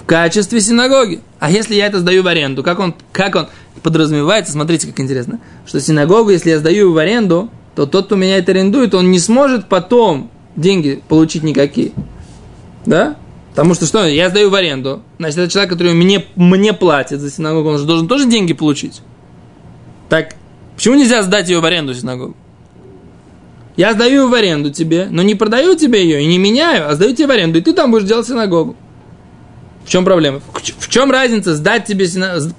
в 0.03 0.07
качестве 0.07 0.61
синагоги. 0.61 1.21
А 1.39 1.51
если 1.51 1.75
я 1.75 1.87
это 1.87 2.01
сдаю 2.01 2.23
в 2.23 2.27
аренду, 2.27 2.63
как 2.63 2.81
он, 2.81 2.95
как 3.13 3.37
он 3.37 3.49
подразумевается, 3.83 4.53
смотрите, 4.53 4.89
как 4.89 5.01
интересно, 5.01 5.41
что 5.67 5.81
синагогу, 5.81 6.31
если 6.31 6.51
я 6.51 6.59
сдаю 6.59 6.93
в 6.93 6.99
аренду, 6.99 7.51
то 7.75 7.87
тот, 7.87 8.07
кто 8.07 8.17
меня 8.17 8.39
это 8.39 8.53
арендует, 8.53 8.95
он 8.95 9.11
не 9.11 9.19
сможет 9.19 9.69
потом 9.69 10.31
деньги 10.57 11.03
получить 11.09 11.43
никакие. 11.43 11.93
Да? 12.85 13.17
Потому 13.51 13.75
что 13.75 13.87
что, 13.87 14.07
я 14.07 14.31
сдаю 14.31 14.51
в 14.51 14.55
аренду, 14.55 15.03
значит, 15.19 15.39
это 15.39 15.53
человек, 15.53 15.73
который 15.73 15.93
мне, 15.93 16.25
мне 16.37 16.73
платит 16.73 17.21
за 17.21 17.31
синагогу, 17.31 17.71
он 17.71 17.79
же 17.79 17.85
должен 17.85 18.09
тоже 18.09 18.29
деньги 18.29 18.55
получить. 18.55 19.03
Так 20.09 20.35
почему 20.75 20.95
нельзя 20.95 21.23
сдать 21.23 21.49
ее 21.49 21.61
в 21.61 21.65
аренду 21.65 21.95
синагогу? 21.95 22.35
Я 23.77 23.95
сдаю 23.95 24.23
ее 24.23 24.27
в 24.27 24.35
аренду 24.35 24.71
тебе, 24.71 25.07
но 25.11 25.23
не 25.23 25.35
продаю 25.35 25.77
тебе 25.77 26.03
ее 26.03 26.23
и 26.23 26.27
не 26.27 26.39
меняю, 26.39 26.89
а 26.89 26.95
сдаю 26.95 27.15
тебе 27.15 27.29
в 27.29 27.31
аренду, 27.31 27.59
и 27.59 27.63
ты 27.63 27.73
там 27.73 27.91
будешь 27.91 28.07
делать 28.07 28.27
синагогу. 28.27 28.77
В 29.85 29.89
чем 29.91 30.05
проблема? 30.05 30.41
В 30.55 30.89
чем 30.89 31.11
разница 31.11 31.55
сдать 31.57 31.87
тебе 31.87 32.07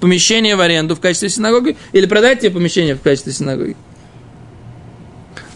помещение 0.00 0.56
в 0.56 0.60
аренду 0.60 0.94
в 0.94 1.00
качестве 1.00 1.28
синагоги 1.28 1.76
или 1.92 2.06
продать 2.06 2.40
тебе 2.40 2.50
помещение 2.50 2.94
в 2.94 3.00
качестве 3.00 3.32
синагоги? 3.32 3.76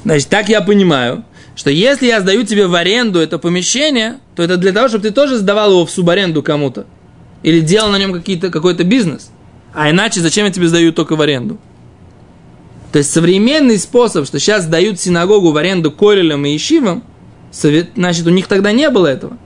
Значит, 0.05 0.29
так 0.29 0.49
я 0.49 0.61
понимаю, 0.61 1.25
что 1.55 1.71
если 1.71 2.07
я 2.07 2.21
сдаю 2.21 2.45
тебе 2.45 2.67
в 2.67 2.75
аренду 2.75 3.19
это 3.19 3.39
помещение, 3.39 4.19
то 4.35 4.43
это 4.43 4.57
для 4.57 4.73
того, 4.73 4.89
чтобы 4.89 5.03
ты 5.03 5.11
тоже 5.11 5.37
сдавал 5.37 5.73
его 5.73 5.87
в 5.87 5.91
субаренду 5.91 6.43
кому-то. 6.43 6.87
Или 7.43 7.61
делал 7.61 7.91
на 7.91 7.99
нем 7.99 8.13
какие-то, 8.13 8.51
какой-то 8.51 8.85
бизнес. 8.85 9.31
А 9.75 9.91
иначе 9.91 10.21
зачем 10.21 10.47
я 10.47 10.53
тебе 10.53 10.69
сдаю 10.69 10.93
только 10.93 11.17
в 11.17 11.21
аренду? 11.21 11.59
То 12.93 12.99
есть 12.99 13.13
современный 13.13 13.79
способ, 13.79 14.27
что 14.27 14.39
сейчас 14.39 14.67
дают 14.67 14.99
синагогу 14.99 15.53
в 15.53 15.57
аренду 15.57 15.91
колелям 15.91 16.47
и 16.47 16.53
ешивам, 16.53 17.05
значит, 17.53 18.27
у 18.27 18.31
них 18.31 18.47
тогда 18.47 18.73
не 18.73 18.89
было 18.89 19.07
этого. 19.09 19.37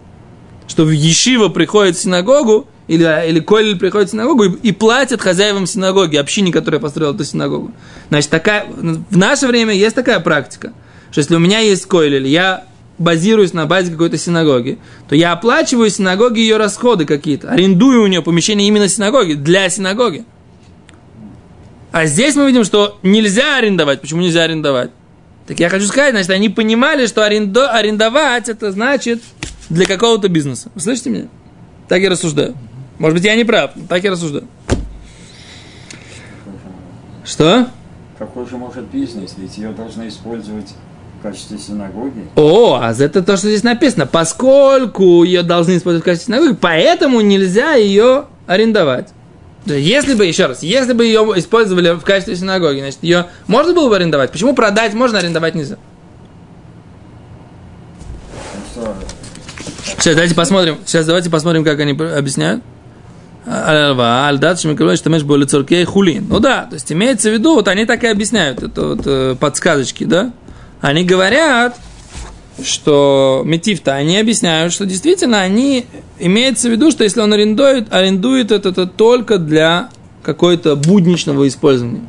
Что 0.69 0.85
в 0.85 0.91
ешива 0.91 1.49
приходит 1.49 1.97
в 1.97 2.01
синагогу, 2.01 2.67
или, 2.89 3.29
или 3.29 3.41
колель 3.41 3.79
приходит 3.79 4.09
в 4.09 4.13
синагогу 4.13 4.45
и, 4.45 4.69
и 4.69 4.73
платят 4.73 5.21
хозяевам 5.21 5.67
синагоги, 5.67 6.17
общине, 6.17 6.53
которая 6.53 6.81
построила 6.81 7.15
эту 7.15 7.25
синагогу. 7.25 7.73
Значит, 8.09 8.31
такая, 8.31 8.67
в 8.69 9.17
наше 9.17 9.47
время 9.47 9.73
есть 9.73 9.95
такая 9.95 10.21
практика, 10.21 10.73
что 11.11 11.21
если 11.21 11.35
у 11.35 11.39
меня 11.39 11.61
есть 11.61 11.87
колель, 11.87 12.27
я 12.27 12.65
базируюсь 12.99 13.53
на 13.53 13.67
базе 13.67 13.91
какой-то 13.91 14.19
синагоги, 14.19 14.79
то 15.09 15.15
я 15.15 15.33
оплачиваю 15.33 15.91
синагоге 15.91 16.43
ее 16.43 16.57
расходы 16.57 17.05
какие-то, 17.05 17.51
арендую 17.51 18.03
у 18.03 18.07
нее 18.07 18.23
помещение 18.23 18.69
именно 18.69 18.89
синагоги, 18.89 19.35
для 19.35 19.69
синагоги. 19.69 20.25
А 21.91 22.07
здесь 22.07 22.35
мы 22.37 22.47
видим, 22.47 22.65
что 22.65 22.99
нельзя 23.03 23.59
арендовать. 23.59 24.01
Почему 24.01 24.23
нельзя 24.23 24.45
арендовать? 24.45 24.91
Так 25.47 25.61
я 25.61 25.69
хочу 25.69 25.87
сказать, 25.87 26.13
значит, 26.13 26.31
они 26.31 26.49
понимали, 26.49 27.07
что 27.07 27.25
арендо, 27.25 27.71
арендовать 27.71 28.49
это 28.49 28.73
значит 28.73 29.23
для 29.73 29.87
какого-то 29.87 30.29
бизнеса. 30.29 30.71
Вы 30.75 30.81
слышите 30.81 31.11
меня? 31.11 31.29
Так 31.89 32.01
я 32.03 32.11
рассуждаю. 32.11 32.55
Может 32.99 33.17
быть, 33.17 33.25
я 33.25 33.35
не 33.35 33.45
прав, 33.45 33.73
но 33.75 33.87
так 33.89 34.05
я 34.05 34.11
рассуждаю. 34.11 34.47
Что? 37.25 37.69
Какой 38.19 38.47
же 38.47 38.57
может 38.57 38.85
бизнес? 38.85 39.35
Ведь 39.37 39.57
ее 39.57 39.71
должны 39.71 40.09
использовать 40.09 40.75
в 41.19 41.23
качестве 41.23 41.59
синагоги. 41.59 42.29
О, 42.37 42.79
а 42.81 42.93
это 42.93 43.23
то, 43.23 43.37
что 43.37 43.49
здесь 43.49 43.63
написано. 43.63 44.07
Поскольку 44.07 45.25
ее 45.25 45.43
должны 45.43 45.77
использовать 45.77 46.03
в 46.03 46.05
качестве 46.05 46.35
синагоги, 46.35 46.57
поэтому 46.61 47.21
нельзя 47.21 47.75
ее 47.75 48.27
арендовать. 48.47 49.09
Если 49.65 50.15
бы, 50.15 50.27
еще 50.27 50.47
раз, 50.47 50.63
если 50.63 50.93
бы 50.93 51.05
ее 51.05 51.21
использовали 51.37 51.93
в 51.93 52.03
качестве 52.03 52.37
синагоги, 52.37 52.81
значит, 52.81 52.99
ее 53.03 53.27
можно 53.47 53.73
было 53.73 53.89
бы 53.89 53.97
арендовать. 53.97 54.33
Почему 54.33 54.55
продать 54.55 54.93
можно, 54.93 55.19
арендовать 55.19 55.55
нельзя? 55.55 55.77
Сейчас 60.03 60.17
давайте 60.17 60.35
посмотрим. 60.35 60.79
Сейчас 60.85 61.07
давайте 61.07 61.31
посмотрим, 61.31 61.63
как 61.63 61.79
они 61.79 61.93
объясняют. 61.93 62.65
Альдат 63.47 64.61
Шмикрович 64.61 65.01
Тамеш 65.01 65.23
были 65.23 65.45
цоркей 65.45 65.85
хулин. 65.85 66.27
Ну 66.29 66.41
да, 66.41 66.65
то 66.65 66.75
есть 66.75 66.91
имеется 66.91 67.31
в 67.31 67.33
виду, 67.33 67.55
вот 67.55 67.69
они 67.69 67.85
так 67.85 68.03
и 68.03 68.09
объясняют, 68.09 68.65
это 68.65 68.83
вот 68.89 69.03
э, 69.05 69.37
подсказочки, 69.39 70.03
да? 70.03 70.33
Они 70.81 71.05
говорят, 71.05 71.79
что 72.65 73.43
Метифта, 73.45 73.95
они 73.95 74.19
объясняют, 74.19 74.73
что 74.73 74.87
действительно 74.87 75.41
они 75.41 75.87
имеется 76.19 76.69
в 76.69 76.73
виду, 76.73 76.91
что 76.91 77.05
если 77.05 77.21
он 77.21 77.33
арендует, 77.33 77.93
арендует 77.93 78.51
это, 78.51 78.71
это 78.71 78.89
только 78.89 79.39
для 79.39 79.91
какой-то 80.25 80.75
будничного 80.75 81.47
использования. 81.47 82.03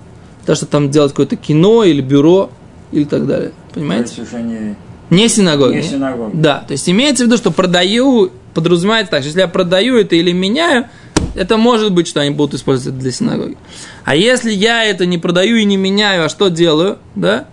То, 0.47 0.55
что 0.55 0.65
там 0.65 0.89
делать 0.89 1.11
какое-то 1.11 1.35
кино 1.35 1.83
или 1.83 2.01
бюро 2.01 2.49
или 2.91 3.03
так 3.03 3.27
далее. 3.27 3.51
Понимаете? 3.71 4.15
То 4.15 4.21
есть 4.21 4.33
уже 4.33 4.41
не, 4.41 4.75
не 5.13 5.29
синагоги. 5.29 5.75
не 5.75 5.83
синагоги. 5.83 6.31
Да, 6.35 6.63
то 6.67 6.73
есть 6.73 6.89
имеется 6.89 7.23
в 7.23 7.27
виду, 7.27 7.37
что 7.37 7.51
продаю, 7.51 8.31
подразумевается 8.53 9.11
так, 9.11 9.21
что 9.21 9.27
если 9.27 9.41
я 9.41 9.47
продаю 9.47 9.97
это 9.97 10.15
или 10.15 10.31
меняю, 10.31 10.87
это 11.35 11.57
может 11.57 11.93
быть, 11.93 12.07
что 12.07 12.21
они 12.21 12.31
будут 12.31 12.55
использовать 12.55 12.99
для 12.99 13.11
синагоги. 13.11 13.57
А 14.03 14.15
если 14.15 14.51
я 14.51 14.83
это 14.83 15.05
не 15.05 15.17
продаю 15.17 15.57
и 15.57 15.65
не 15.65 15.77
меняю, 15.77 16.25
а 16.25 16.29
что 16.29 16.49
делаю, 16.49 16.99
да? 17.15 17.45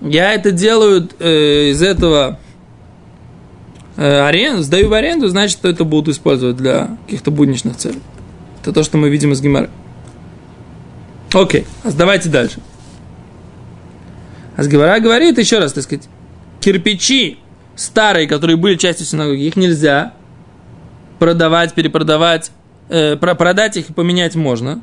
Я 0.00 0.32
это 0.32 0.50
делаю 0.50 1.08
э, 1.20 1.70
из 1.70 1.80
этого 1.80 2.38
э, 3.96 4.20
аренду, 4.20 4.62
сдаю 4.62 4.88
в 4.88 4.94
аренду, 4.94 5.28
значит, 5.28 5.58
что 5.58 5.68
это 5.68 5.84
будут 5.84 6.14
использовать 6.14 6.56
для 6.56 6.96
каких-то 7.06 7.30
будничных 7.30 7.76
целей. 7.76 8.00
Это 8.62 8.72
то, 8.72 8.82
что 8.82 8.96
мы 8.98 9.10
видим 9.10 9.32
из 9.32 9.40
Гимары. 9.40 9.70
Окей, 11.32 11.66
а 11.84 11.92
давайте 11.92 12.28
дальше. 12.28 12.60
Асгивара 14.56 15.00
говорит 15.00 15.38
еще 15.38 15.58
раз, 15.58 15.72
так 15.72 15.84
сказать, 15.84 16.08
кирпичи 16.62 17.38
старые, 17.76 18.26
которые 18.26 18.56
были 18.56 18.76
частью 18.76 19.06
синагоги, 19.06 19.42
их 19.42 19.56
нельзя 19.56 20.14
продавать, 21.18 21.74
перепродавать, 21.74 22.50
э, 22.88 23.16
продать 23.16 23.76
их 23.76 23.90
и 23.90 23.92
поменять 23.92 24.34
можно, 24.34 24.80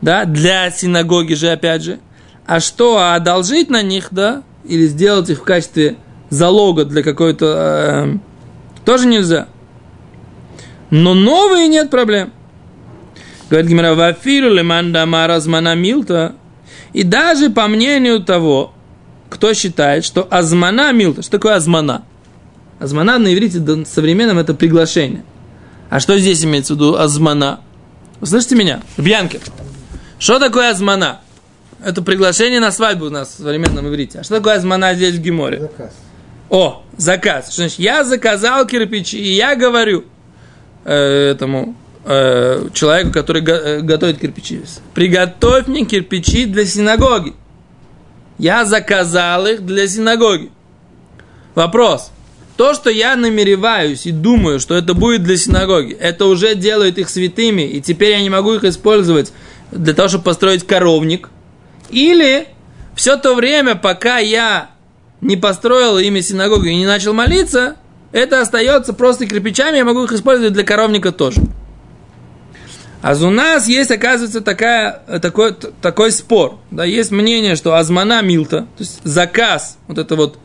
да, 0.00 0.24
для 0.24 0.70
синагоги 0.70 1.34
же, 1.34 1.48
опять 1.50 1.82
же. 1.82 2.00
А 2.46 2.58
что, 2.60 2.98
а 2.98 3.14
одолжить 3.14 3.70
на 3.70 3.82
них, 3.82 4.08
да, 4.10 4.42
или 4.64 4.86
сделать 4.86 5.30
их 5.30 5.40
в 5.40 5.44
качестве 5.44 5.96
залога 6.30 6.84
для 6.84 7.02
какой-то... 7.02 7.46
Э, 7.46 8.18
тоже 8.84 9.06
нельзя. 9.06 9.46
Но 10.90 11.14
новые 11.14 11.68
нет 11.68 11.90
проблем. 11.90 12.32
Говорит 13.48 13.70
Гимара, 13.70 13.94
вафиру 13.94 14.48
леманда 14.50 15.06
маразмана 15.06 15.74
милта. 15.74 16.34
И 16.92 17.04
даже 17.04 17.50
по 17.50 17.68
мнению 17.68 18.20
того, 18.20 18.72
кто 19.30 19.54
считает, 19.54 20.04
что 20.04 20.26
азмана 20.30 20.92
милта, 20.92 21.22
что 21.22 21.32
такое 21.32 21.54
азмана? 21.54 22.02
Азмана 22.78 23.18
на 23.18 23.32
иврите 23.32 23.62
современном 23.86 24.38
это 24.38 24.52
приглашение. 24.54 25.24
А 25.88 26.00
что 26.00 26.18
здесь 26.18 26.44
имеется 26.44 26.74
в 26.74 26.76
виду 26.76 26.96
азмана? 26.96 27.60
Вы 28.20 28.26
слышите 28.26 28.56
меня? 28.56 28.82
Бьянки. 28.98 29.40
Что 30.18 30.38
такое 30.38 30.70
азмана? 30.70 31.20
Это 31.82 32.02
приглашение 32.02 32.60
на 32.60 32.72
свадьбу 32.72 33.06
у 33.06 33.10
нас 33.10 33.28
в 33.28 33.38
современном 33.38 33.88
иврите. 33.88 34.18
А 34.18 34.24
что 34.24 34.36
такое 34.36 34.56
азмана 34.56 34.94
здесь 34.94 35.14
в 35.14 35.20
Гиморе? 35.20 35.60
Заказ. 35.60 35.92
О, 36.50 36.82
заказ. 36.96 37.46
Что 37.46 37.62
значит? 37.62 37.78
Я 37.78 38.04
заказал 38.04 38.66
кирпичи, 38.66 39.16
и 39.16 39.32
я 39.32 39.54
говорю 39.54 40.04
э, 40.84 41.30
этому 41.30 41.76
э, 42.04 42.68
человеку, 42.74 43.12
который 43.12 43.42
го, 43.42 43.52
э, 43.52 43.80
готовит 43.80 44.18
кирпичи, 44.18 44.62
приготовь 44.92 45.68
мне 45.68 45.84
кирпичи 45.84 46.46
для 46.46 46.66
синагоги. 46.66 47.34
Я 48.40 48.64
заказал 48.64 49.46
их 49.46 49.64
для 49.64 49.86
синагоги. 49.86 50.50
Вопрос. 51.54 52.10
То, 52.56 52.74
что 52.74 52.90
я 52.90 53.16
намереваюсь 53.16 54.06
и 54.06 54.10
думаю, 54.10 54.60
что 54.60 54.74
это 54.74 54.94
будет 54.94 55.22
для 55.22 55.36
синагоги, 55.36 55.92
это 55.92 56.26
уже 56.26 56.54
делает 56.54 56.98
их 56.98 57.08
святыми, 57.08 57.62
и 57.62 57.80
теперь 57.80 58.10
я 58.10 58.20
не 58.20 58.30
могу 58.30 58.54
их 58.54 58.64
использовать 58.64 59.32
для 59.70 59.94
того, 59.94 60.08
чтобы 60.08 60.24
построить 60.24 60.66
коровник– 60.66 61.30
или 61.90 62.46
все 62.94 63.16
то 63.16 63.34
время, 63.34 63.74
пока 63.74 64.18
я 64.18 64.70
не 65.20 65.36
построил 65.36 65.98
ими 65.98 66.20
синагогу 66.20 66.64
и 66.64 66.76
не 66.76 66.86
начал 66.86 67.12
молиться, 67.12 67.76
это 68.12 68.40
остается 68.40 68.92
просто 68.92 69.26
кирпичами, 69.26 69.76
я 69.76 69.84
могу 69.84 70.04
их 70.04 70.12
использовать 70.12 70.52
для 70.52 70.64
коровника 70.64 71.12
тоже. 71.12 71.42
А 73.02 73.14
у 73.14 73.30
нас 73.30 73.66
есть, 73.66 73.90
оказывается, 73.90 74.42
такая, 74.42 75.02
такой, 75.22 75.54
такой 75.54 76.12
спор. 76.12 76.58
Да, 76.70 76.84
есть 76.84 77.10
мнение, 77.10 77.56
что 77.56 77.74
азмана 77.74 78.20
милта, 78.20 78.66
то 78.76 78.82
есть 78.82 79.00
заказ, 79.04 79.78
вот 79.88 79.96
это 79.98 80.16
вот 80.16 80.38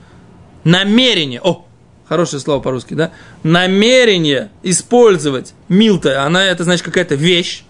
намерение, 0.63 1.41
о, 1.44 1.65
хорошее 2.08 2.39
слово 2.39 2.62
по-русски, 2.62 2.94
да, 2.94 3.12
намерение 3.44 4.52
использовать 4.63 5.54
милта, 5.68 6.24
она, 6.24 6.46
это 6.46 6.63
значит 6.63 6.86
какая-то 6.86 7.15
вещь, 7.15 7.65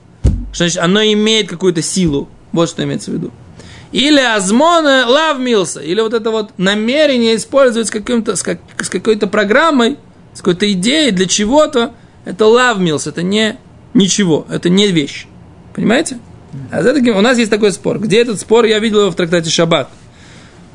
значит, 0.53 0.77
оно 0.77 1.01
имеет 1.01 1.49
какую-то 1.49 1.81
силу, 1.81 2.29
вот 2.51 2.69
что 2.69 2.83
имеется 2.83 3.09
в 3.09 3.15
виду. 3.15 3.31
Или 3.91 4.19
азмона 4.19 5.05
лав 5.07 5.39
милса, 5.39 5.79
или 5.79 6.01
вот 6.01 6.13
это 6.13 6.29
вот 6.29 6.51
намерение 6.57 7.37
использовать 7.37 7.87
с, 7.87 7.91
каким-то, 7.91 8.35
с, 8.35 8.43
как, 8.43 8.59
с 8.79 8.89
какой-то 8.89 9.25
программой, 9.27 9.97
с 10.33 10.39
какой-то 10.39 10.71
идеей 10.73 11.11
для 11.11 11.25
чего-то, 11.25 11.93
это 12.25 12.45
лав 12.45 12.77
милс, 12.77 13.07
это 13.07 13.23
не 13.23 13.57
ничего. 13.95 14.45
Это 14.49 14.69
не 14.69 14.91
вещь. 14.91 15.25
Понимаете? 15.73 16.19
А 16.71 16.83
за 16.83 16.93
таким 16.93 17.17
у 17.17 17.21
нас 17.21 17.37
есть 17.39 17.49
такой 17.49 17.71
спор. 17.71 17.99
Где 17.99 18.21
этот 18.21 18.39
спор? 18.39 18.65
Я 18.65 18.79
видел 18.79 18.99
его 19.01 19.11
в 19.11 19.15
трактате 19.15 19.49
Шаббат. 19.49 19.89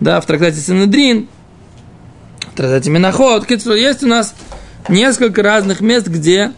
Да, 0.01 0.21
в 0.21 0.27
трактате 0.27 0.59
Синедрин, 0.59 1.29
в 2.53 2.57
трактате 2.57 2.91
Миноход. 2.91 3.49
Есть 3.49 4.03
у 4.03 4.09
нас 4.09 4.35
несколько 4.89 5.43
разных 5.43 5.81
мест, 5.81 6.09
где 6.09 6.53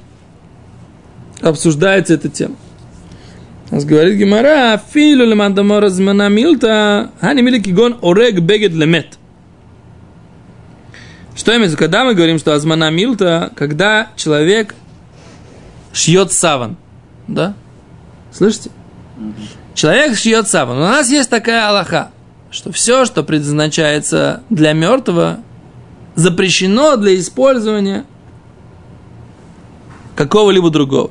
обсуждается 1.41 2.15
эта 2.15 2.29
тема. 2.29 2.57
У 3.71 3.75
нас 3.77 3.85
говорит 3.85 4.19
Гимара, 4.19 4.81
филю 4.93 5.27
лемандамора 5.27 5.89
змена 5.89 6.29
милта, 6.29 7.11
хани 7.21 7.43
мили 7.43 7.59
кигон 7.59 7.99
орег 8.03 8.39
бегет 8.41 8.73
лемет. 8.73 9.19
Что 11.35 11.57
имеется, 11.57 11.79
когда 11.79 12.05
мы 12.05 12.15
говорим, 12.15 12.39
что 12.39 12.53
азмана 12.53 12.91
милта, 12.91 13.51
когда 13.57 14.09
человек 14.17 14.75
шьет 15.93 16.33
саван. 16.33 16.77
Да? 17.29 17.55
Слышите? 18.33 18.71
Человек 19.75 20.17
шьет 20.17 20.49
саван. 20.49 20.79
У 20.79 20.81
нас 20.81 21.11
есть 21.11 21.31
такая 21.31 21.69
аллаха, 21.69 22.11
что 22.51 22.73
все, 22.73 23.05
что 23.05 23.23
предназначается 23.23 24.43
для 24.51 24.73
мертвого, 24.73 25.41
запрещено 26.15 26.97
для 26.97 27.19
использования 27.19 28.05
какого-либо 30.15 30.71
другого. 30.71 31.11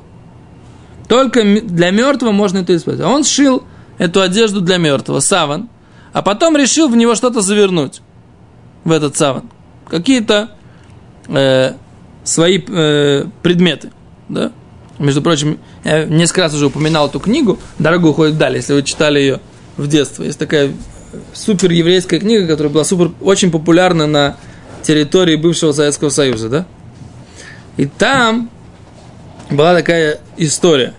Только 1.08 1.44
для 1.44 1.91
мертвого 1.91 2.32
можно 2.32 2.60
это 2.60 2.76
использовать. 2.76 3.12
Он 3.12 3.24
сшил 3.24 3.63
эту 3.98 4.22
одежду 4.22 4.62
для 4.62 4.78
мертвого, 4.78 5.20
саван, 5.20 5.70
а 6.13 6.22
потом 6.22 6.56
решил 6.56 6.88
в 6.88 6.96
него 6.96 7.15
что-то 7.15 7.41
завернуть, 7.41 8.02
в 8.84 8.91
этот 8.91 9.17
саван. 9.17 9.50
Какие-то 9.88 10.52
э, 11.28 11.74
свои 12.24 12.63
э, 12.65 13.26
предметы. 13.41 13.91
Да? 14.30 14.52
Между 15.01 15.23
прочим, 15.23 15.57
я 15.83 16.05
несколько 16.05 16.41
раз 16.41 16.53
уже 16.53 16.67
упоминал 16.67 17.07
эту 17.07 17.19
книгу 17.19 17.57
«Дорога 17.79 18.05
уходит 18.07 18.35
вдаль», 18.35 18.57
если 18.57 18.73
вы 18.73 18.83
читали 18.83 19.19
ее 19.19 19.39
в 19.75 19.87
детстве. 19.87 20.27
Есть 20.27 20.37
такая 20.37 20.71
супер 21.33 21.71
еврейская 21.71 22.19
книга, 22.19 22.45
которая 22.45 22.71
была 22.71 22.83
супер, 22.83 23.11
очень 23.19 23.49
популярна 23.49 24.05
на 24.05 24.37
территории 24.83 25.37
бывшего 25.37 25.71
Советского 25.71 26.09
Союза, 26.09 26.49
да? 26.49 26.65
И 27.77 27.87
там 27.87 28.51
была 29.49 29.73
такая 29.73 30.19
история. 30.37 30.93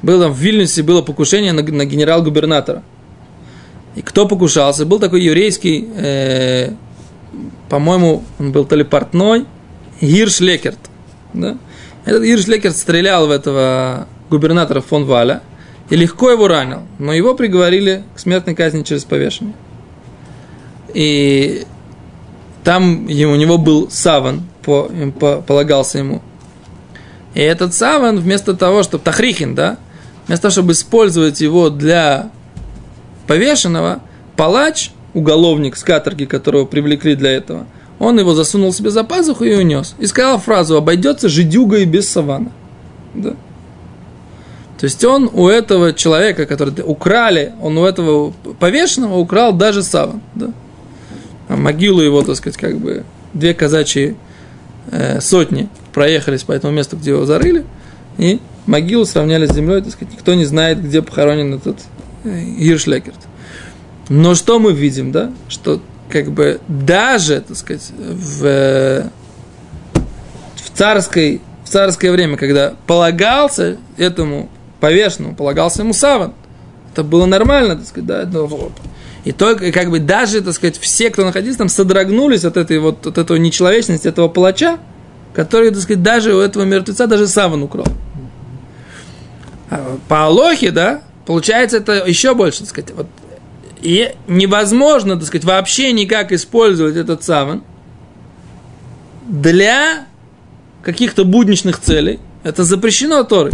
Было 0.00 0.28
в 0.28 0.38
Вильнюсе 0.38 0.82
было 0.82 1.02
покушение 1.02 1.52
на, 1.52 1.62
на 1.62 1.84
генерал-губернатора. 1.84 2.82
И 3.96 4.00
кто 4.00 4.26
покушался? 4.26 4.86
Был 4.86 4.98
такой 4.98 5.20
еврейский, 5.20 5.86
э, 5.94 6.72
по-моему, 7.68 8.24
он 8.38 8.52
был 8.52 8.64
то 8.64 8.76
ли 8.76 8.84
портной, 8.84 9.44
Гирш 10.00 10.40
Лекерт. 10.40 10.78
Да? 11.34 11.58
Этот 12.04 12.24
Ирш 12.24 12.46
Лекер 12.46 12.72
стрелял 12.72 13.26
в 13.26 13.30
этого 13.30 14.06
губернатора 14.30 14.80
фон 14.80 15.04
Валя 15.04 15.42
и 15.90 15.96
легко 15.96 16.30
его 16.30 16.48
ранил, 16.48 16.82
но 16.98 17.12
его 17.12 17.34
приговорили 17.34 18.04
к 18.14 18.20
смертной 18.20 18.54
казни 18.54 18.82
через 18.82 19.04
повешение. 19.04 19.54
И 20.94 21.66
там 22.64 23.06
у 23.06 23.36
него 23.36 23.58
был 23.58 23.90
саван, 23.90 24.42
по, 24.62 24.90
по, 25.18 25.42
полагался 25.42 25.98
ему. 25.98 26.22
И 27.34 27.40
этот 27.40 27.74
саван, 27.74 28.18
вместо 28.18 28.54
того, 28.54 28.82
чтобы 28.82 29.04
Тахрихин, 29.04 29.54
да, 29.54 29.78
вместо 30.26 30.42
того, 30.42 30.52
чтобы 30.52 30.72
использовать 30.72 31.40
его 31.40 31.70
для 31.70 32.30
повешенного, 33.26 34.00
палач, 34.36 34.90
уголовник 35.14 35.76
с 35.76 35.84
каторги, 35.84 36.24
которого 36.24 36.64
привлекли 36.64 37.14
для 37.14 37.32
этого– 37.32 37.66
он 38.00 38.18
его 38.18 38.34
засунул 38.34 38.72
себе 38.72 38.90
за 38.90 39.04
пазуху 39.04 39.44
и 39.44 39.54
унес. 39.54 39.94
И 39.98 40.06
сказал 40.06 40.38
фразу 40.38 40.76
«обойдется 40.76 41.28
жидюга 41.28 41.76
и 41.76 41.84
без 41.84 42.08
савана». 42.08 42.50
Да. 43.14 43.36
То 44.78 44.84
есть 44.84 45.04
он 45.04 45.30
у 45.30 45.46
этого 45.46 45.92
человека, 45.92 46.46
который 46.46 46.72
украли, 46.82 47.52
он 47.60 47.76
у 47.76 47.84
этого 47.84 48.32
повешенного 48.58 49.18
украл 49.18 49.52
даже 49.52 49.82
саван. 49.82 50.22
Да. 50.34 50.50
А 51.48 51.56
могилу 51.56 52.00
его, 52.00 52.22
так 52.22 52.36
сказать, 52.36 52.56
как 52.56 52.78
бы 52.78 53.04
две 53.34 53.52
казачьи 53.52 54.16
э, 54.90 55.20
сотни 55.20 55.68
проехались 55.92 56.42
по 56.42 56.52
этому 56.52 56.72
месту, 56.72 56.96
где 56.96 57.10
его 57.10 57.26
зарыли, 57.26 57.66
и 58.16 58.40
могилу 58.64 59.04
сравняли 59.04 59.46
с 59.46 59.52
землей, 59.52 59.82
так 59.82 59.92
сказать, 59.92 60.14
никто 60.14 60.32
не 60.32 60.46
знает, 60.46 60.82
где 60.82 61.02
похоронен 61.02 61.52
этот 61.52 61.76
э, 62.24 62.42
Иршлекерт. 62.58 63.18
Но 64.08 64.34
что 64.34 64.58
мы 64.58 64.72
видим, 64.72 65.12
да? 65.12 65.30
Что 65.48 65.82
как 66.10 66.30
бы 66.30 66.60
даже, 66.68 67.40
так 67.40 67.56
сказать, 67.56 67.90
в, 67.98 69.10
в, 70.56 70.70
царской, 70.74 71.40
в 71.64 71.68
царское 71.68 72.10
время, 72.12 72.36
когда 72.36 72.74
полагался 72.86 73.78
этому 73.96 74.48
повешенному, 74.80 75.34
полагался 75.34 75.82
ему 75.82 75.92
саван, 75.92 76.34
это 76.92 77.04
было 77.04 77.26
нормально, 77.26 77.76
так 77.76 77.86
сказать, 77.86 78.06
да, 78.06 78.28
но, 78.30 78.72
и 79.24 79.32
только, 79.32 79.70
как 79.70 79.90
бы, 79.90 79.98
даже, 80.00 80.40
так 80.40 80.54
сказать, 80.54 80.78
все, 80.78 81.10
кто 81.10 81.24
находился 81.24 81.58
там, 81.58 81.68
содрогнулись 81.68 82.44
от 82.44 82.56
этой 82.56 82.78
вот, 82.78 83.06
от 83.06 83.18
этого 83.18 83.36
нечеловечности, 83.36 84.08
этого 84.08 84.28
палача, 84.28 84.78
который, 85.34 85.70
так 85.70 85.80
сказать, 85.80 86.02
даже 86.02 86.34
у 86.34 86.40
этого 86.40 86.64
мертвеца 86.64 87.06
даже 87.06 87.28
саван 87.28 87.62
украл. 87.62 87.86
А 89.70 89.98
по 90.08 90.26
Алохе, 90.26 90.70
да, 90.70 91.02
получается 91.26 91.76
это 91.76 92.04
еще 92.06 92.34
больше, 92.34 92.60
так 92.60 92.68
сказать, 92.68 92.90
вот 92.96 93.06
и 93.82 94.14
невозможно, 94.26 95.16
так 95.16 95.26
сказать, 95.26 95.44
вообще 95.44 95.92
никак 95.92 96.32
использовать 96.32 96.96
этот 96.96 97.24
саван 97.24 97.62
для 99.26 100.06
каких-то 100.82 101.24
будничных 101.24 101.80
целей. 101.80 102.18
Это 102.42 102.64
запрещено 102.64 103.22
Торой. 103.24 103.52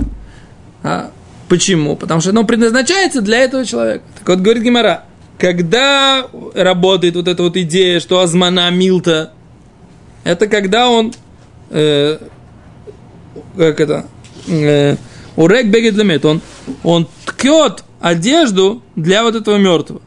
А 0.83 1.11
почему? 1.49 1.97
Потому 1.97 2.21
что 2.21 2.31
оно 2.31 2.45
предназначается 2.45 3.21
для 3.21 3.39
этого 3.39 3.65
человека. 3.65 4.05
Так 4.19 4.29
вот, 4.29 4.39
говорит 4.39 4.63
Гимара, 4.63 5.05
когда 5.39 6.27
работает 6.55 7.17
вот 7.17 7.29
эта 7.29 7.43
вот 7.43 7.57
идея, 7.57 8.01
что 8.01 8.21
Азмана 8.21 8.71
Милта, 8.71 9.33
это 10.25 10.47
когда 10.47 10.89
он, 10.89 11.13
э, 11.71 12.19
как 13.57 13.81
это, 13.81 14.07
э, 14.49 14.97
урек 15.37 15.67
бегет 15.67 16.25
он, 16.25 16.41
он 16.83 17.07
ткет 17.27 17.85
одежду 18.01 18.83
для 18.95 19.23
вот 19.23 19.35
этого 19.35 19.57
мертвого. 19.57 20.01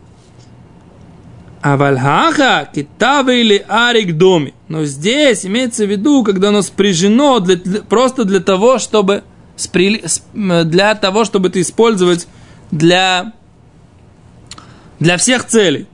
Авальхаха 1.61 2.69
китавы 2.73 3.41
или 3.41 3.65
арик 3.67 4.17
доми. 4.17 4.53
Но 4.67 4.85
здесь 4.85 5.45
имеется 5.45 5.85
в 5.85 5.89
виду, 5.89 6.23
когда 6.23 6.49
оно 6.49 6.61
спряжено 6.61 7.39
для, 7.39 7.57
просто 7.81 8.23
для 8.23 8.39
того, 8.39 8.79
чтобы 8.79 9.23
спри, 9.55 10.03
для 10.33 10.95
того, 10.95 11.25
чтобы 11.25 11.49
это 11.49 11.59
использовать 11.61 12.27
для, 12.71 13.33
для 14.99 15.17
всех 15.17 15.45
целей. 15.45 15.87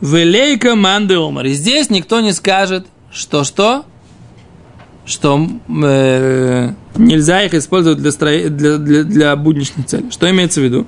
Велейка 0.00 0.76
манды 0.76 1.16
омар. 1.16 1.46
И 1.46 1.52
здесь 1.52 1.90
никто 1.90 2.20
не 2.20 2.32
скажет, 2.32 2.86
что 3.10 3.44
что? 3.44 3.84
Что 5.06 5.48
э, 5.68 6.72
нельзя 6.96 7.42
их 7.42 7.54
использовать 7.54 7.98
для, 7.98 8.12
стро... 8.12 8.30
для, 8.48 8.78
для, 8.78 9.04
для 9.04 9.36
будничных 9.36 9.86
целей. 9.86 10.10
Что 10.10 10.30
имеется 10.30 10.60
в 10.60 10.64
виду? 10.64 10.86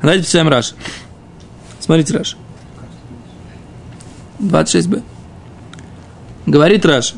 Давайте 0.00 0.24
почитаем 0.24 0.48
Раш. 0.48 0.74
Смотрите 1.78 2.16
Раш. 2.16 2.36
26б. 4.42 5.02
Говорит 6.46 6.84
Раши. 6.84 7.14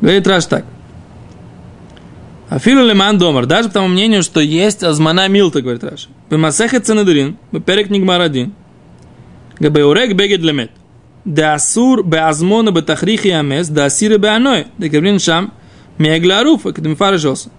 Говорит 0.00 0.26
Раши 0.26 0.46
так. 0.46 0.64
אפילו 2.48 2.84
למאן 2.84 3.18
דאמר, 3.18 3.46
даже 3.46 3.68
по 3.68 3.74
тому 3.74 3.88
мнению, 3.88 4.22
что 4.22 4.40
есть 4.40 4.82
הזמנה 4.82 5.28
מילתא, 5.28 5.62
говорит 5.62 5.82
Раши. 5.82 6.08
במסכת 6.30 6.80
סנהדרין, 6.80 7.36
בפרק 7.52 7.90
נגמר 7.90 8.52
הדין, 9.58 10.14
גבי 10.14 10.40
אורג 10.40 10.70
בגד 11.24 11.54
למת. 11.54 12.04
דאסור 12.04 12.70
בהזמנה 12.70 13.30
בתכריכי 13.30 13.68
המת, 13.68 13.86
דאסירי 13.86 14.18
בהנאה, 14.18 14.66
דגמרינן 14.78 14.88
שם 14.88 15.18
מעגלה 15.18 15.52
ערופה, 15.98 16.72
כדמפרש 16.72 17.18
התם. 17.18 17.50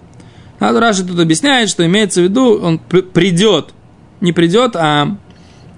Надо 0.59 0.79
Раши 0.79 1.05
тут 1.05 1.19
объясняет, 1.19 1.69
что 1.69 1.85
имеется 1.85 2.21
в 2.21 2.25
виду, 2.25 2.59
он 2.59 2.79
придет, 2.79 3.73
не 4.21 4.31
придет, 4.31 4.75
а 4.75 5.17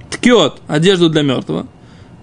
ткет 0.09 0.55
одежду 0.67 1.09
для 1.09 1.21
мертвого, 1.21 1.67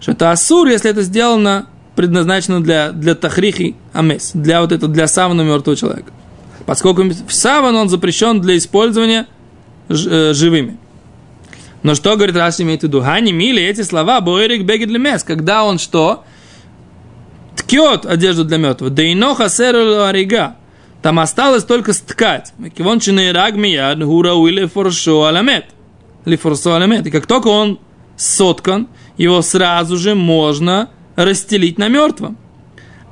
что 0.00 0.12
это 0.12 0.30
асур, 0.30 0.68
если 0.68 0.90
это 0.90 1.02
сделано, 1.02 1.66
предназначено 1.96 2.62
для, 2.62 2.90
для 2.92 3.14
тахрихи 3.14 3.76
амес, 3.92 4.32
для 4.34 4.60
вот 4.60 4.72
этого, 4.72 4.92
для 4.92 5.06
савана 5.06 5.42
мертвого 5.42 5.76
человека. 5.76 6.12
Поскольку 6.66 7.02
в 7.02 7.32
саван 7.32 7.76
он 7.76 7.88
запрещен 7.88 8.40
для 8.40 8.56
использования 8.56 9.26
э, 9.88 10.32
живыми. 10.34 10.78
Но 11.82 11.94
что 11.94 12.16
говорит 12.16 12.36
Раши 12.36 12.62
имеет 12.62 12.80
в 12.80 12.84
виду? 12.84 13.02
Хани 13.02 13.30
мили 13.30 13.62
эти 13.62 13.82
слова 13.82 14.22
бойрик 14.22 14.64
бегет 14.64 14.88
для 14.88 14.98
мес. 14.98 15.22
Когда 15.22 15.64
он 15.64 15.78
что? 15.78 16.24
Ткет 17.56 18.06
одежду 18.06 18.44
для 18.44 18.56
мертвого. 18.56 18.90
Да 18.90 19.02
и 19.02 19.14
ноха 19.14 19.44
арига. 19.44 20.56
Там 21.02 21.20
осталось 21.20 21.64
только 21.64 21.92
сткать. 21.92 22.54
Кивон 22.74 23.00
чинейраг 23.00 23.56
мияд 23.56 24.02
хура 24.02 24.32
уиле 24.32 24.66
форшо 24.66 25.24
аламет. 25.26 25.66
Ли 26.24 26.36
форшо 26.36 26.74
аламет. 26.74 27.06
И 27.06 27.10
как 27.10 27.26
только 27.26 27.48
он 27.48 27.78
соткан, 28.16 28.88
его 29.16 29.42
сразу 29.42 29.96
же 29.96 30.14
можно 30.14 30.90
расстелить 31.16 31.78
на 31.78 31.88
мертвом. 31.88 32.36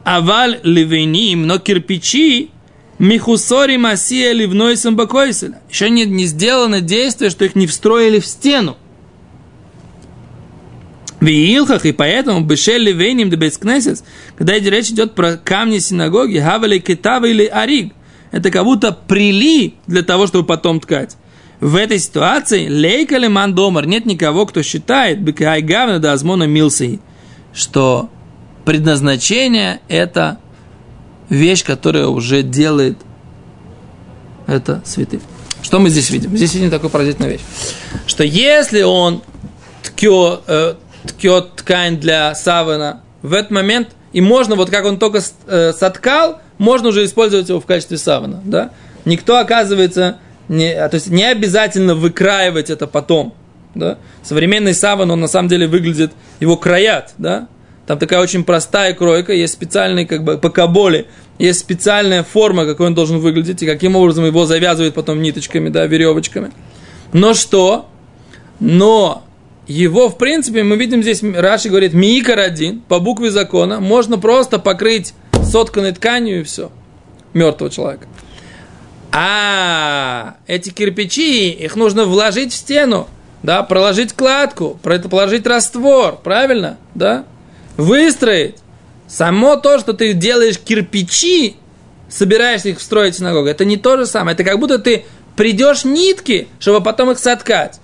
Аваль 0.04 0.58
ливеним, 0.62 1.46
но 1.46 1.58
кирпичи 1.58 2.50
Михусори 2.98 3.76
Масия 3.76 4.32
Ливной 4.32 4.76
Самбакойселя. 4.76 5.60
Еще 5.70 5.90
не, 5.90 6.04
не 6.04 6.26
сделано 6.26 6.80
действие, 6.80 7.30
что 7.30 7.44
их 7.44 7.54
не 7.54 7.66
встроили 7.66 8.20
в 8.20 8.26
стену. 8.26 8.76
В 11.20 11.26
Илхах, 11.26 11.86
и 11.86 11.92
поэтому 11.92 12.40
Бешель 12.40 12.82
Ливейним 12.82 13.30
де 13.30 13.36
Бейскнесес, 13.36 14.02
когда 14.36 14.58
речь 14.58 14.90
идет 14.90 15.14
про 15.14 15.36
камни 15.36 15.78
синагоги, 15.78 16.38
Хавали 16.38 16.80
Китава 16.80 17.26
или 17.26 17.44
Ариг, 17.44 17.92
это 18.32 18.50
как 18.50 18.64
будто 18.64 18.90
прили 18.90 19.74
для 19.86 20.02
того, 20.02 20.26
чтобы 20.26 20.46
потом 20.46 20.80
ткать. 20.80 21.16
В 21.62 21.76
этой 21.76 22.00
ситуации 22.00 22.66
Лейка 22.66 23.18
Леман 23.18 23.54
Домар 23.54 23.86
нет 23.86 24.04
никого, 24.04 24.46
кто 24.46 24.64
считает 24.64 25.22
Бекай 25.22 25.62
Гавна 25.62 26.00
да 26.00 26.12
Азмона 26.12 26.42
Милсей, 26.42 26.98
что 27.54 28.10
предназначение 28.64 29.80
это 29.86 30.38
вещь, 31.28 31.62
которая 31.62 32.08
уже 32.08 32.42
делает 32.42 32.98
это 34.48 34.82
святым. 34.84 35.20
Что 35.62 35.78
мы 35.78 35.88
здесь 35.88 36.10
видим? 36.10 36.36
Здесь 36.36 36.52
видим 36.54 36.68
такую 36.68 36.90
поразительную 36.90 37.34
вещь. 37.34 37.42
Что 38.08 38.24
если 38.24 38.82
он 38.82 39.22
ткет, 39.84 40.40
э, 40.48 40.74
ткань 41.54 42.00
для 42.00 42.34
савана 42.34 43.02
в 43.22 43.32
этот 43.32 43.52
момент, 43.52 43.90
и 44.12 44.20
можно, 44.20 44.56
вот 44.56 44.68
как 44.68 44.84
он 44.84 44.98
только 44.98 45.20
э, 45.46 45.72
соткал, 45.78 46.40
можно 46.58 46.88
уже 46.88 47.04
использовать 47.04 47.48
его 47.48 47.60
в 47.60 47.66
качестве 47.66 47.98
савана. 47.98 48.42
Да? 48.44 48.72
Никто, 49.04 49.38
оказывается, 49.38 50.18
не, 50.48 50.74
то 50.74 50.94
есть 50.94 51.08
не 51.08 51.24
обязательно 51.24 51.94
выкраивать 51.94 52.70
это 52.70 52.86
потом. 52.86 53.34
Да? 53.74 53.98
Современный 54.22 54.74
саван, 54.74 55.10
он 55.10 55.20
на 55.20 55.28
самом 55.28 55.48
деле 55.48 55.66
выглядит, 55.66 56.12
его 56.40 56.56
краят, 56.56 57.14
да? 57.18 57.48
Там 57.86 57.98
такая 57.98 58.20
очень 58.20 58.44
простая 58.44 58.94
кройка, 58.94 59.32
есть 59.32 59.54
специальный, 59.54 60.06
как 60.06 60.22
бы, 60.22 60.38
по 60.38 60.50
каболе, 60.50 61.06
есть 61.38 61.60
специальная 61.60 62.22
форма, 62.22 62.64
какой 62.64 62.86
он 62.86 62.94
должен 62.94 63.18
выглядеть, 63.18 63.62
и 63.62 63.66
каким 63.66 63.96
образом 63.96 64.24
его 64.24 64.46
завязывают 64.46 64.94
потом 64.94 65.20
ниточками, 65.20 65.68
да, 65.68 65.86
веревочками. 65.86 66.52
Но 67.12 67.34
что? 67.34 67.88
Но 68.60 69.24
его, 69.66 70.08
в 70.08 70.16
принципе, 70.16 70.62
мы 70.62 70.76
видим 70.76 71.02
здесь, 71.02 71.22
Раши 71.22 71.68
говорит, 71.68 71.92
миикар 71.92 72.38
один, 72.38 72.80
по 72.82 73.00
букве 73.00 73.30
закона, 73.30 73.80
можно 73.80 74.16
просто 74.18 74.58
покрыть 74.58 75.14
сотканной 75.42 75.92
тканью 75.92 76.40
и 76.40 76.42
все, 76.44 76.70
мертвого 77.34 77.70
человека. 77.70 78.06
А 79.12 80.36
эти 80.46 80.70
кирпичи, 80.70 81.50
их 81.50 81.76
нужно 81.76 82.04
вложить 82.04 82.52
в 82.52 82.56
стену, 82.56 83.08
да, 83.42 83.62
проложить 83.62 84.14
кладку, 84.14 84.78
положить 84.82 85.46
раствор, 85.46 86.18
правильно, 86.22 86.78
да, 86.94 87.24
выстроить. 87.76 88.56
Само 89.06 89.56
то, 89.56 89.78
что 89.78 89.92
ты 89.92 90.14
делаешь 90.14 90.58
кирпичи, 90.58 91.56
собираешься 92.08 92.70
их 92.70 92.78
встроить 92.78 93.14
в 93.14 93.18
синагогу, 93.18 93.48
это 93.48 93.66
не 93.66 93.76
то 93.76 93.98
же 93.98 94.06
самое. 94.06 94.34
Это 94.34 94.44
как 94.44 94.58
будто 94.58 94.78
ты 94.78 95.04
придешь 95.36 95.84
нитки, 95.84 96.48
чтобы 96.58 96.82
потом 96.82 97.10
их 97.10 97.18
соткать. 97.18 97.80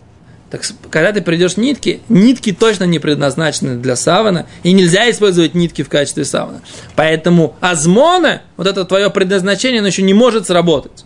Так 0.51 0.63
когда 0.91 1.13
ты 1.13 1.21
придешь 1.21 1.59
нитки, 1.59 2.01
нитки 2.09 2.53
точно 2.53 2.85
не 2.85 2.99
предназначены 2.99 3.77
для 3.77 3.97
савана, 3.97 4.47
и 4.63 4.73
нельзя 4.73 5.11
использовать 5.11 5.55
нитки 5.55 5.83
в 5.83 5.91
качестве 5.91 6.25
савана. 6.25 6.63
Поэтому 6.97 7.55
азмона, 7.61 8.43
вот 8.57 8.67
это 8.67 8.87
твое 8.87 9.11
предназначение, 9.11 9.81
оно 9.81 9.89
еще 9.89 10.01
не 10.01 10.15
может 10.15 10.47
сработать. 10.47 11.05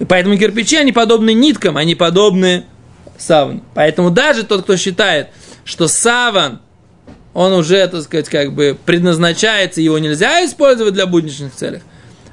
И 0.00 0.04
поэтому 0.06 0.36
кирпичи, 0.36 0.76
они 0.76 0.92
подобны 0.92 1.34
ниткам, 1.34 1.76
они 1.76 1.94
подобны 1.94 2.64
савану. 3.18 3.62
Поэтому 3.74 4.10
даже 4.10 4.44
тот, 4.44 4.62
кто 4.62 4.76
считает, 4.76 5.28
что 5.64 5.86
саван, 5.88 6.60
он 7.34 7.52
уже, 7.52 7.86
так 7.86 8.02
сказать, 8.02 8.28
как 8.28 8.54
бы 8.54 8.76
предназначается, 8.84 9.82
его 9.82 9.98
нельзя 9.98 10.44
использовать 10.44 10.94
для 10.94 11.06
будничных 11.06 11.54
целей. 11.54 11.80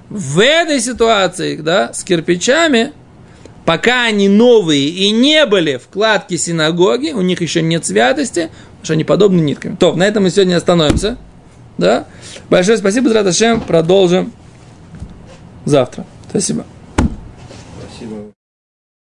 В 0.10 0.40
этой 0.40 0.80
ситуации, 0.80 1.58
да, 1.58 1.92
с 1.94 2.04
кирпичами, 2.06 2.94
пока 3.66 4.06
они 4.06 4.30
новые 4.30 4.88
и 4.88 5.12
не 5.12 5.46
были 5.46 5.76
в 5.76 5.90
кладке 5.90 6.38
синагоги, 6.38 7.12
у 7.12 7.22
них 7.22 7.42
еще 7.42 7.62
нет 7.62 7.86
святости, 7.86 8.50
потому 8.50 8.84
что 8.86 8.94
они 8.94 9.04
подобны 9.04 9.42
ниткам. 9.42 9.76
То, 9.76 9.94
на 9.94 10.04
этом 10.04 10.24
мы 10.24 10.30
сегодня 10.30 10.56
остановимся. 10.56 11.18
Да? 11.78 12.08
Большое 12.50 12.78
спасибо, 12.78 13.10
Зраташем. 13.10 13.60
Продолжим 13.60 14.32
завтра. 15.66 16.06
Спасибо. 16.30 16.66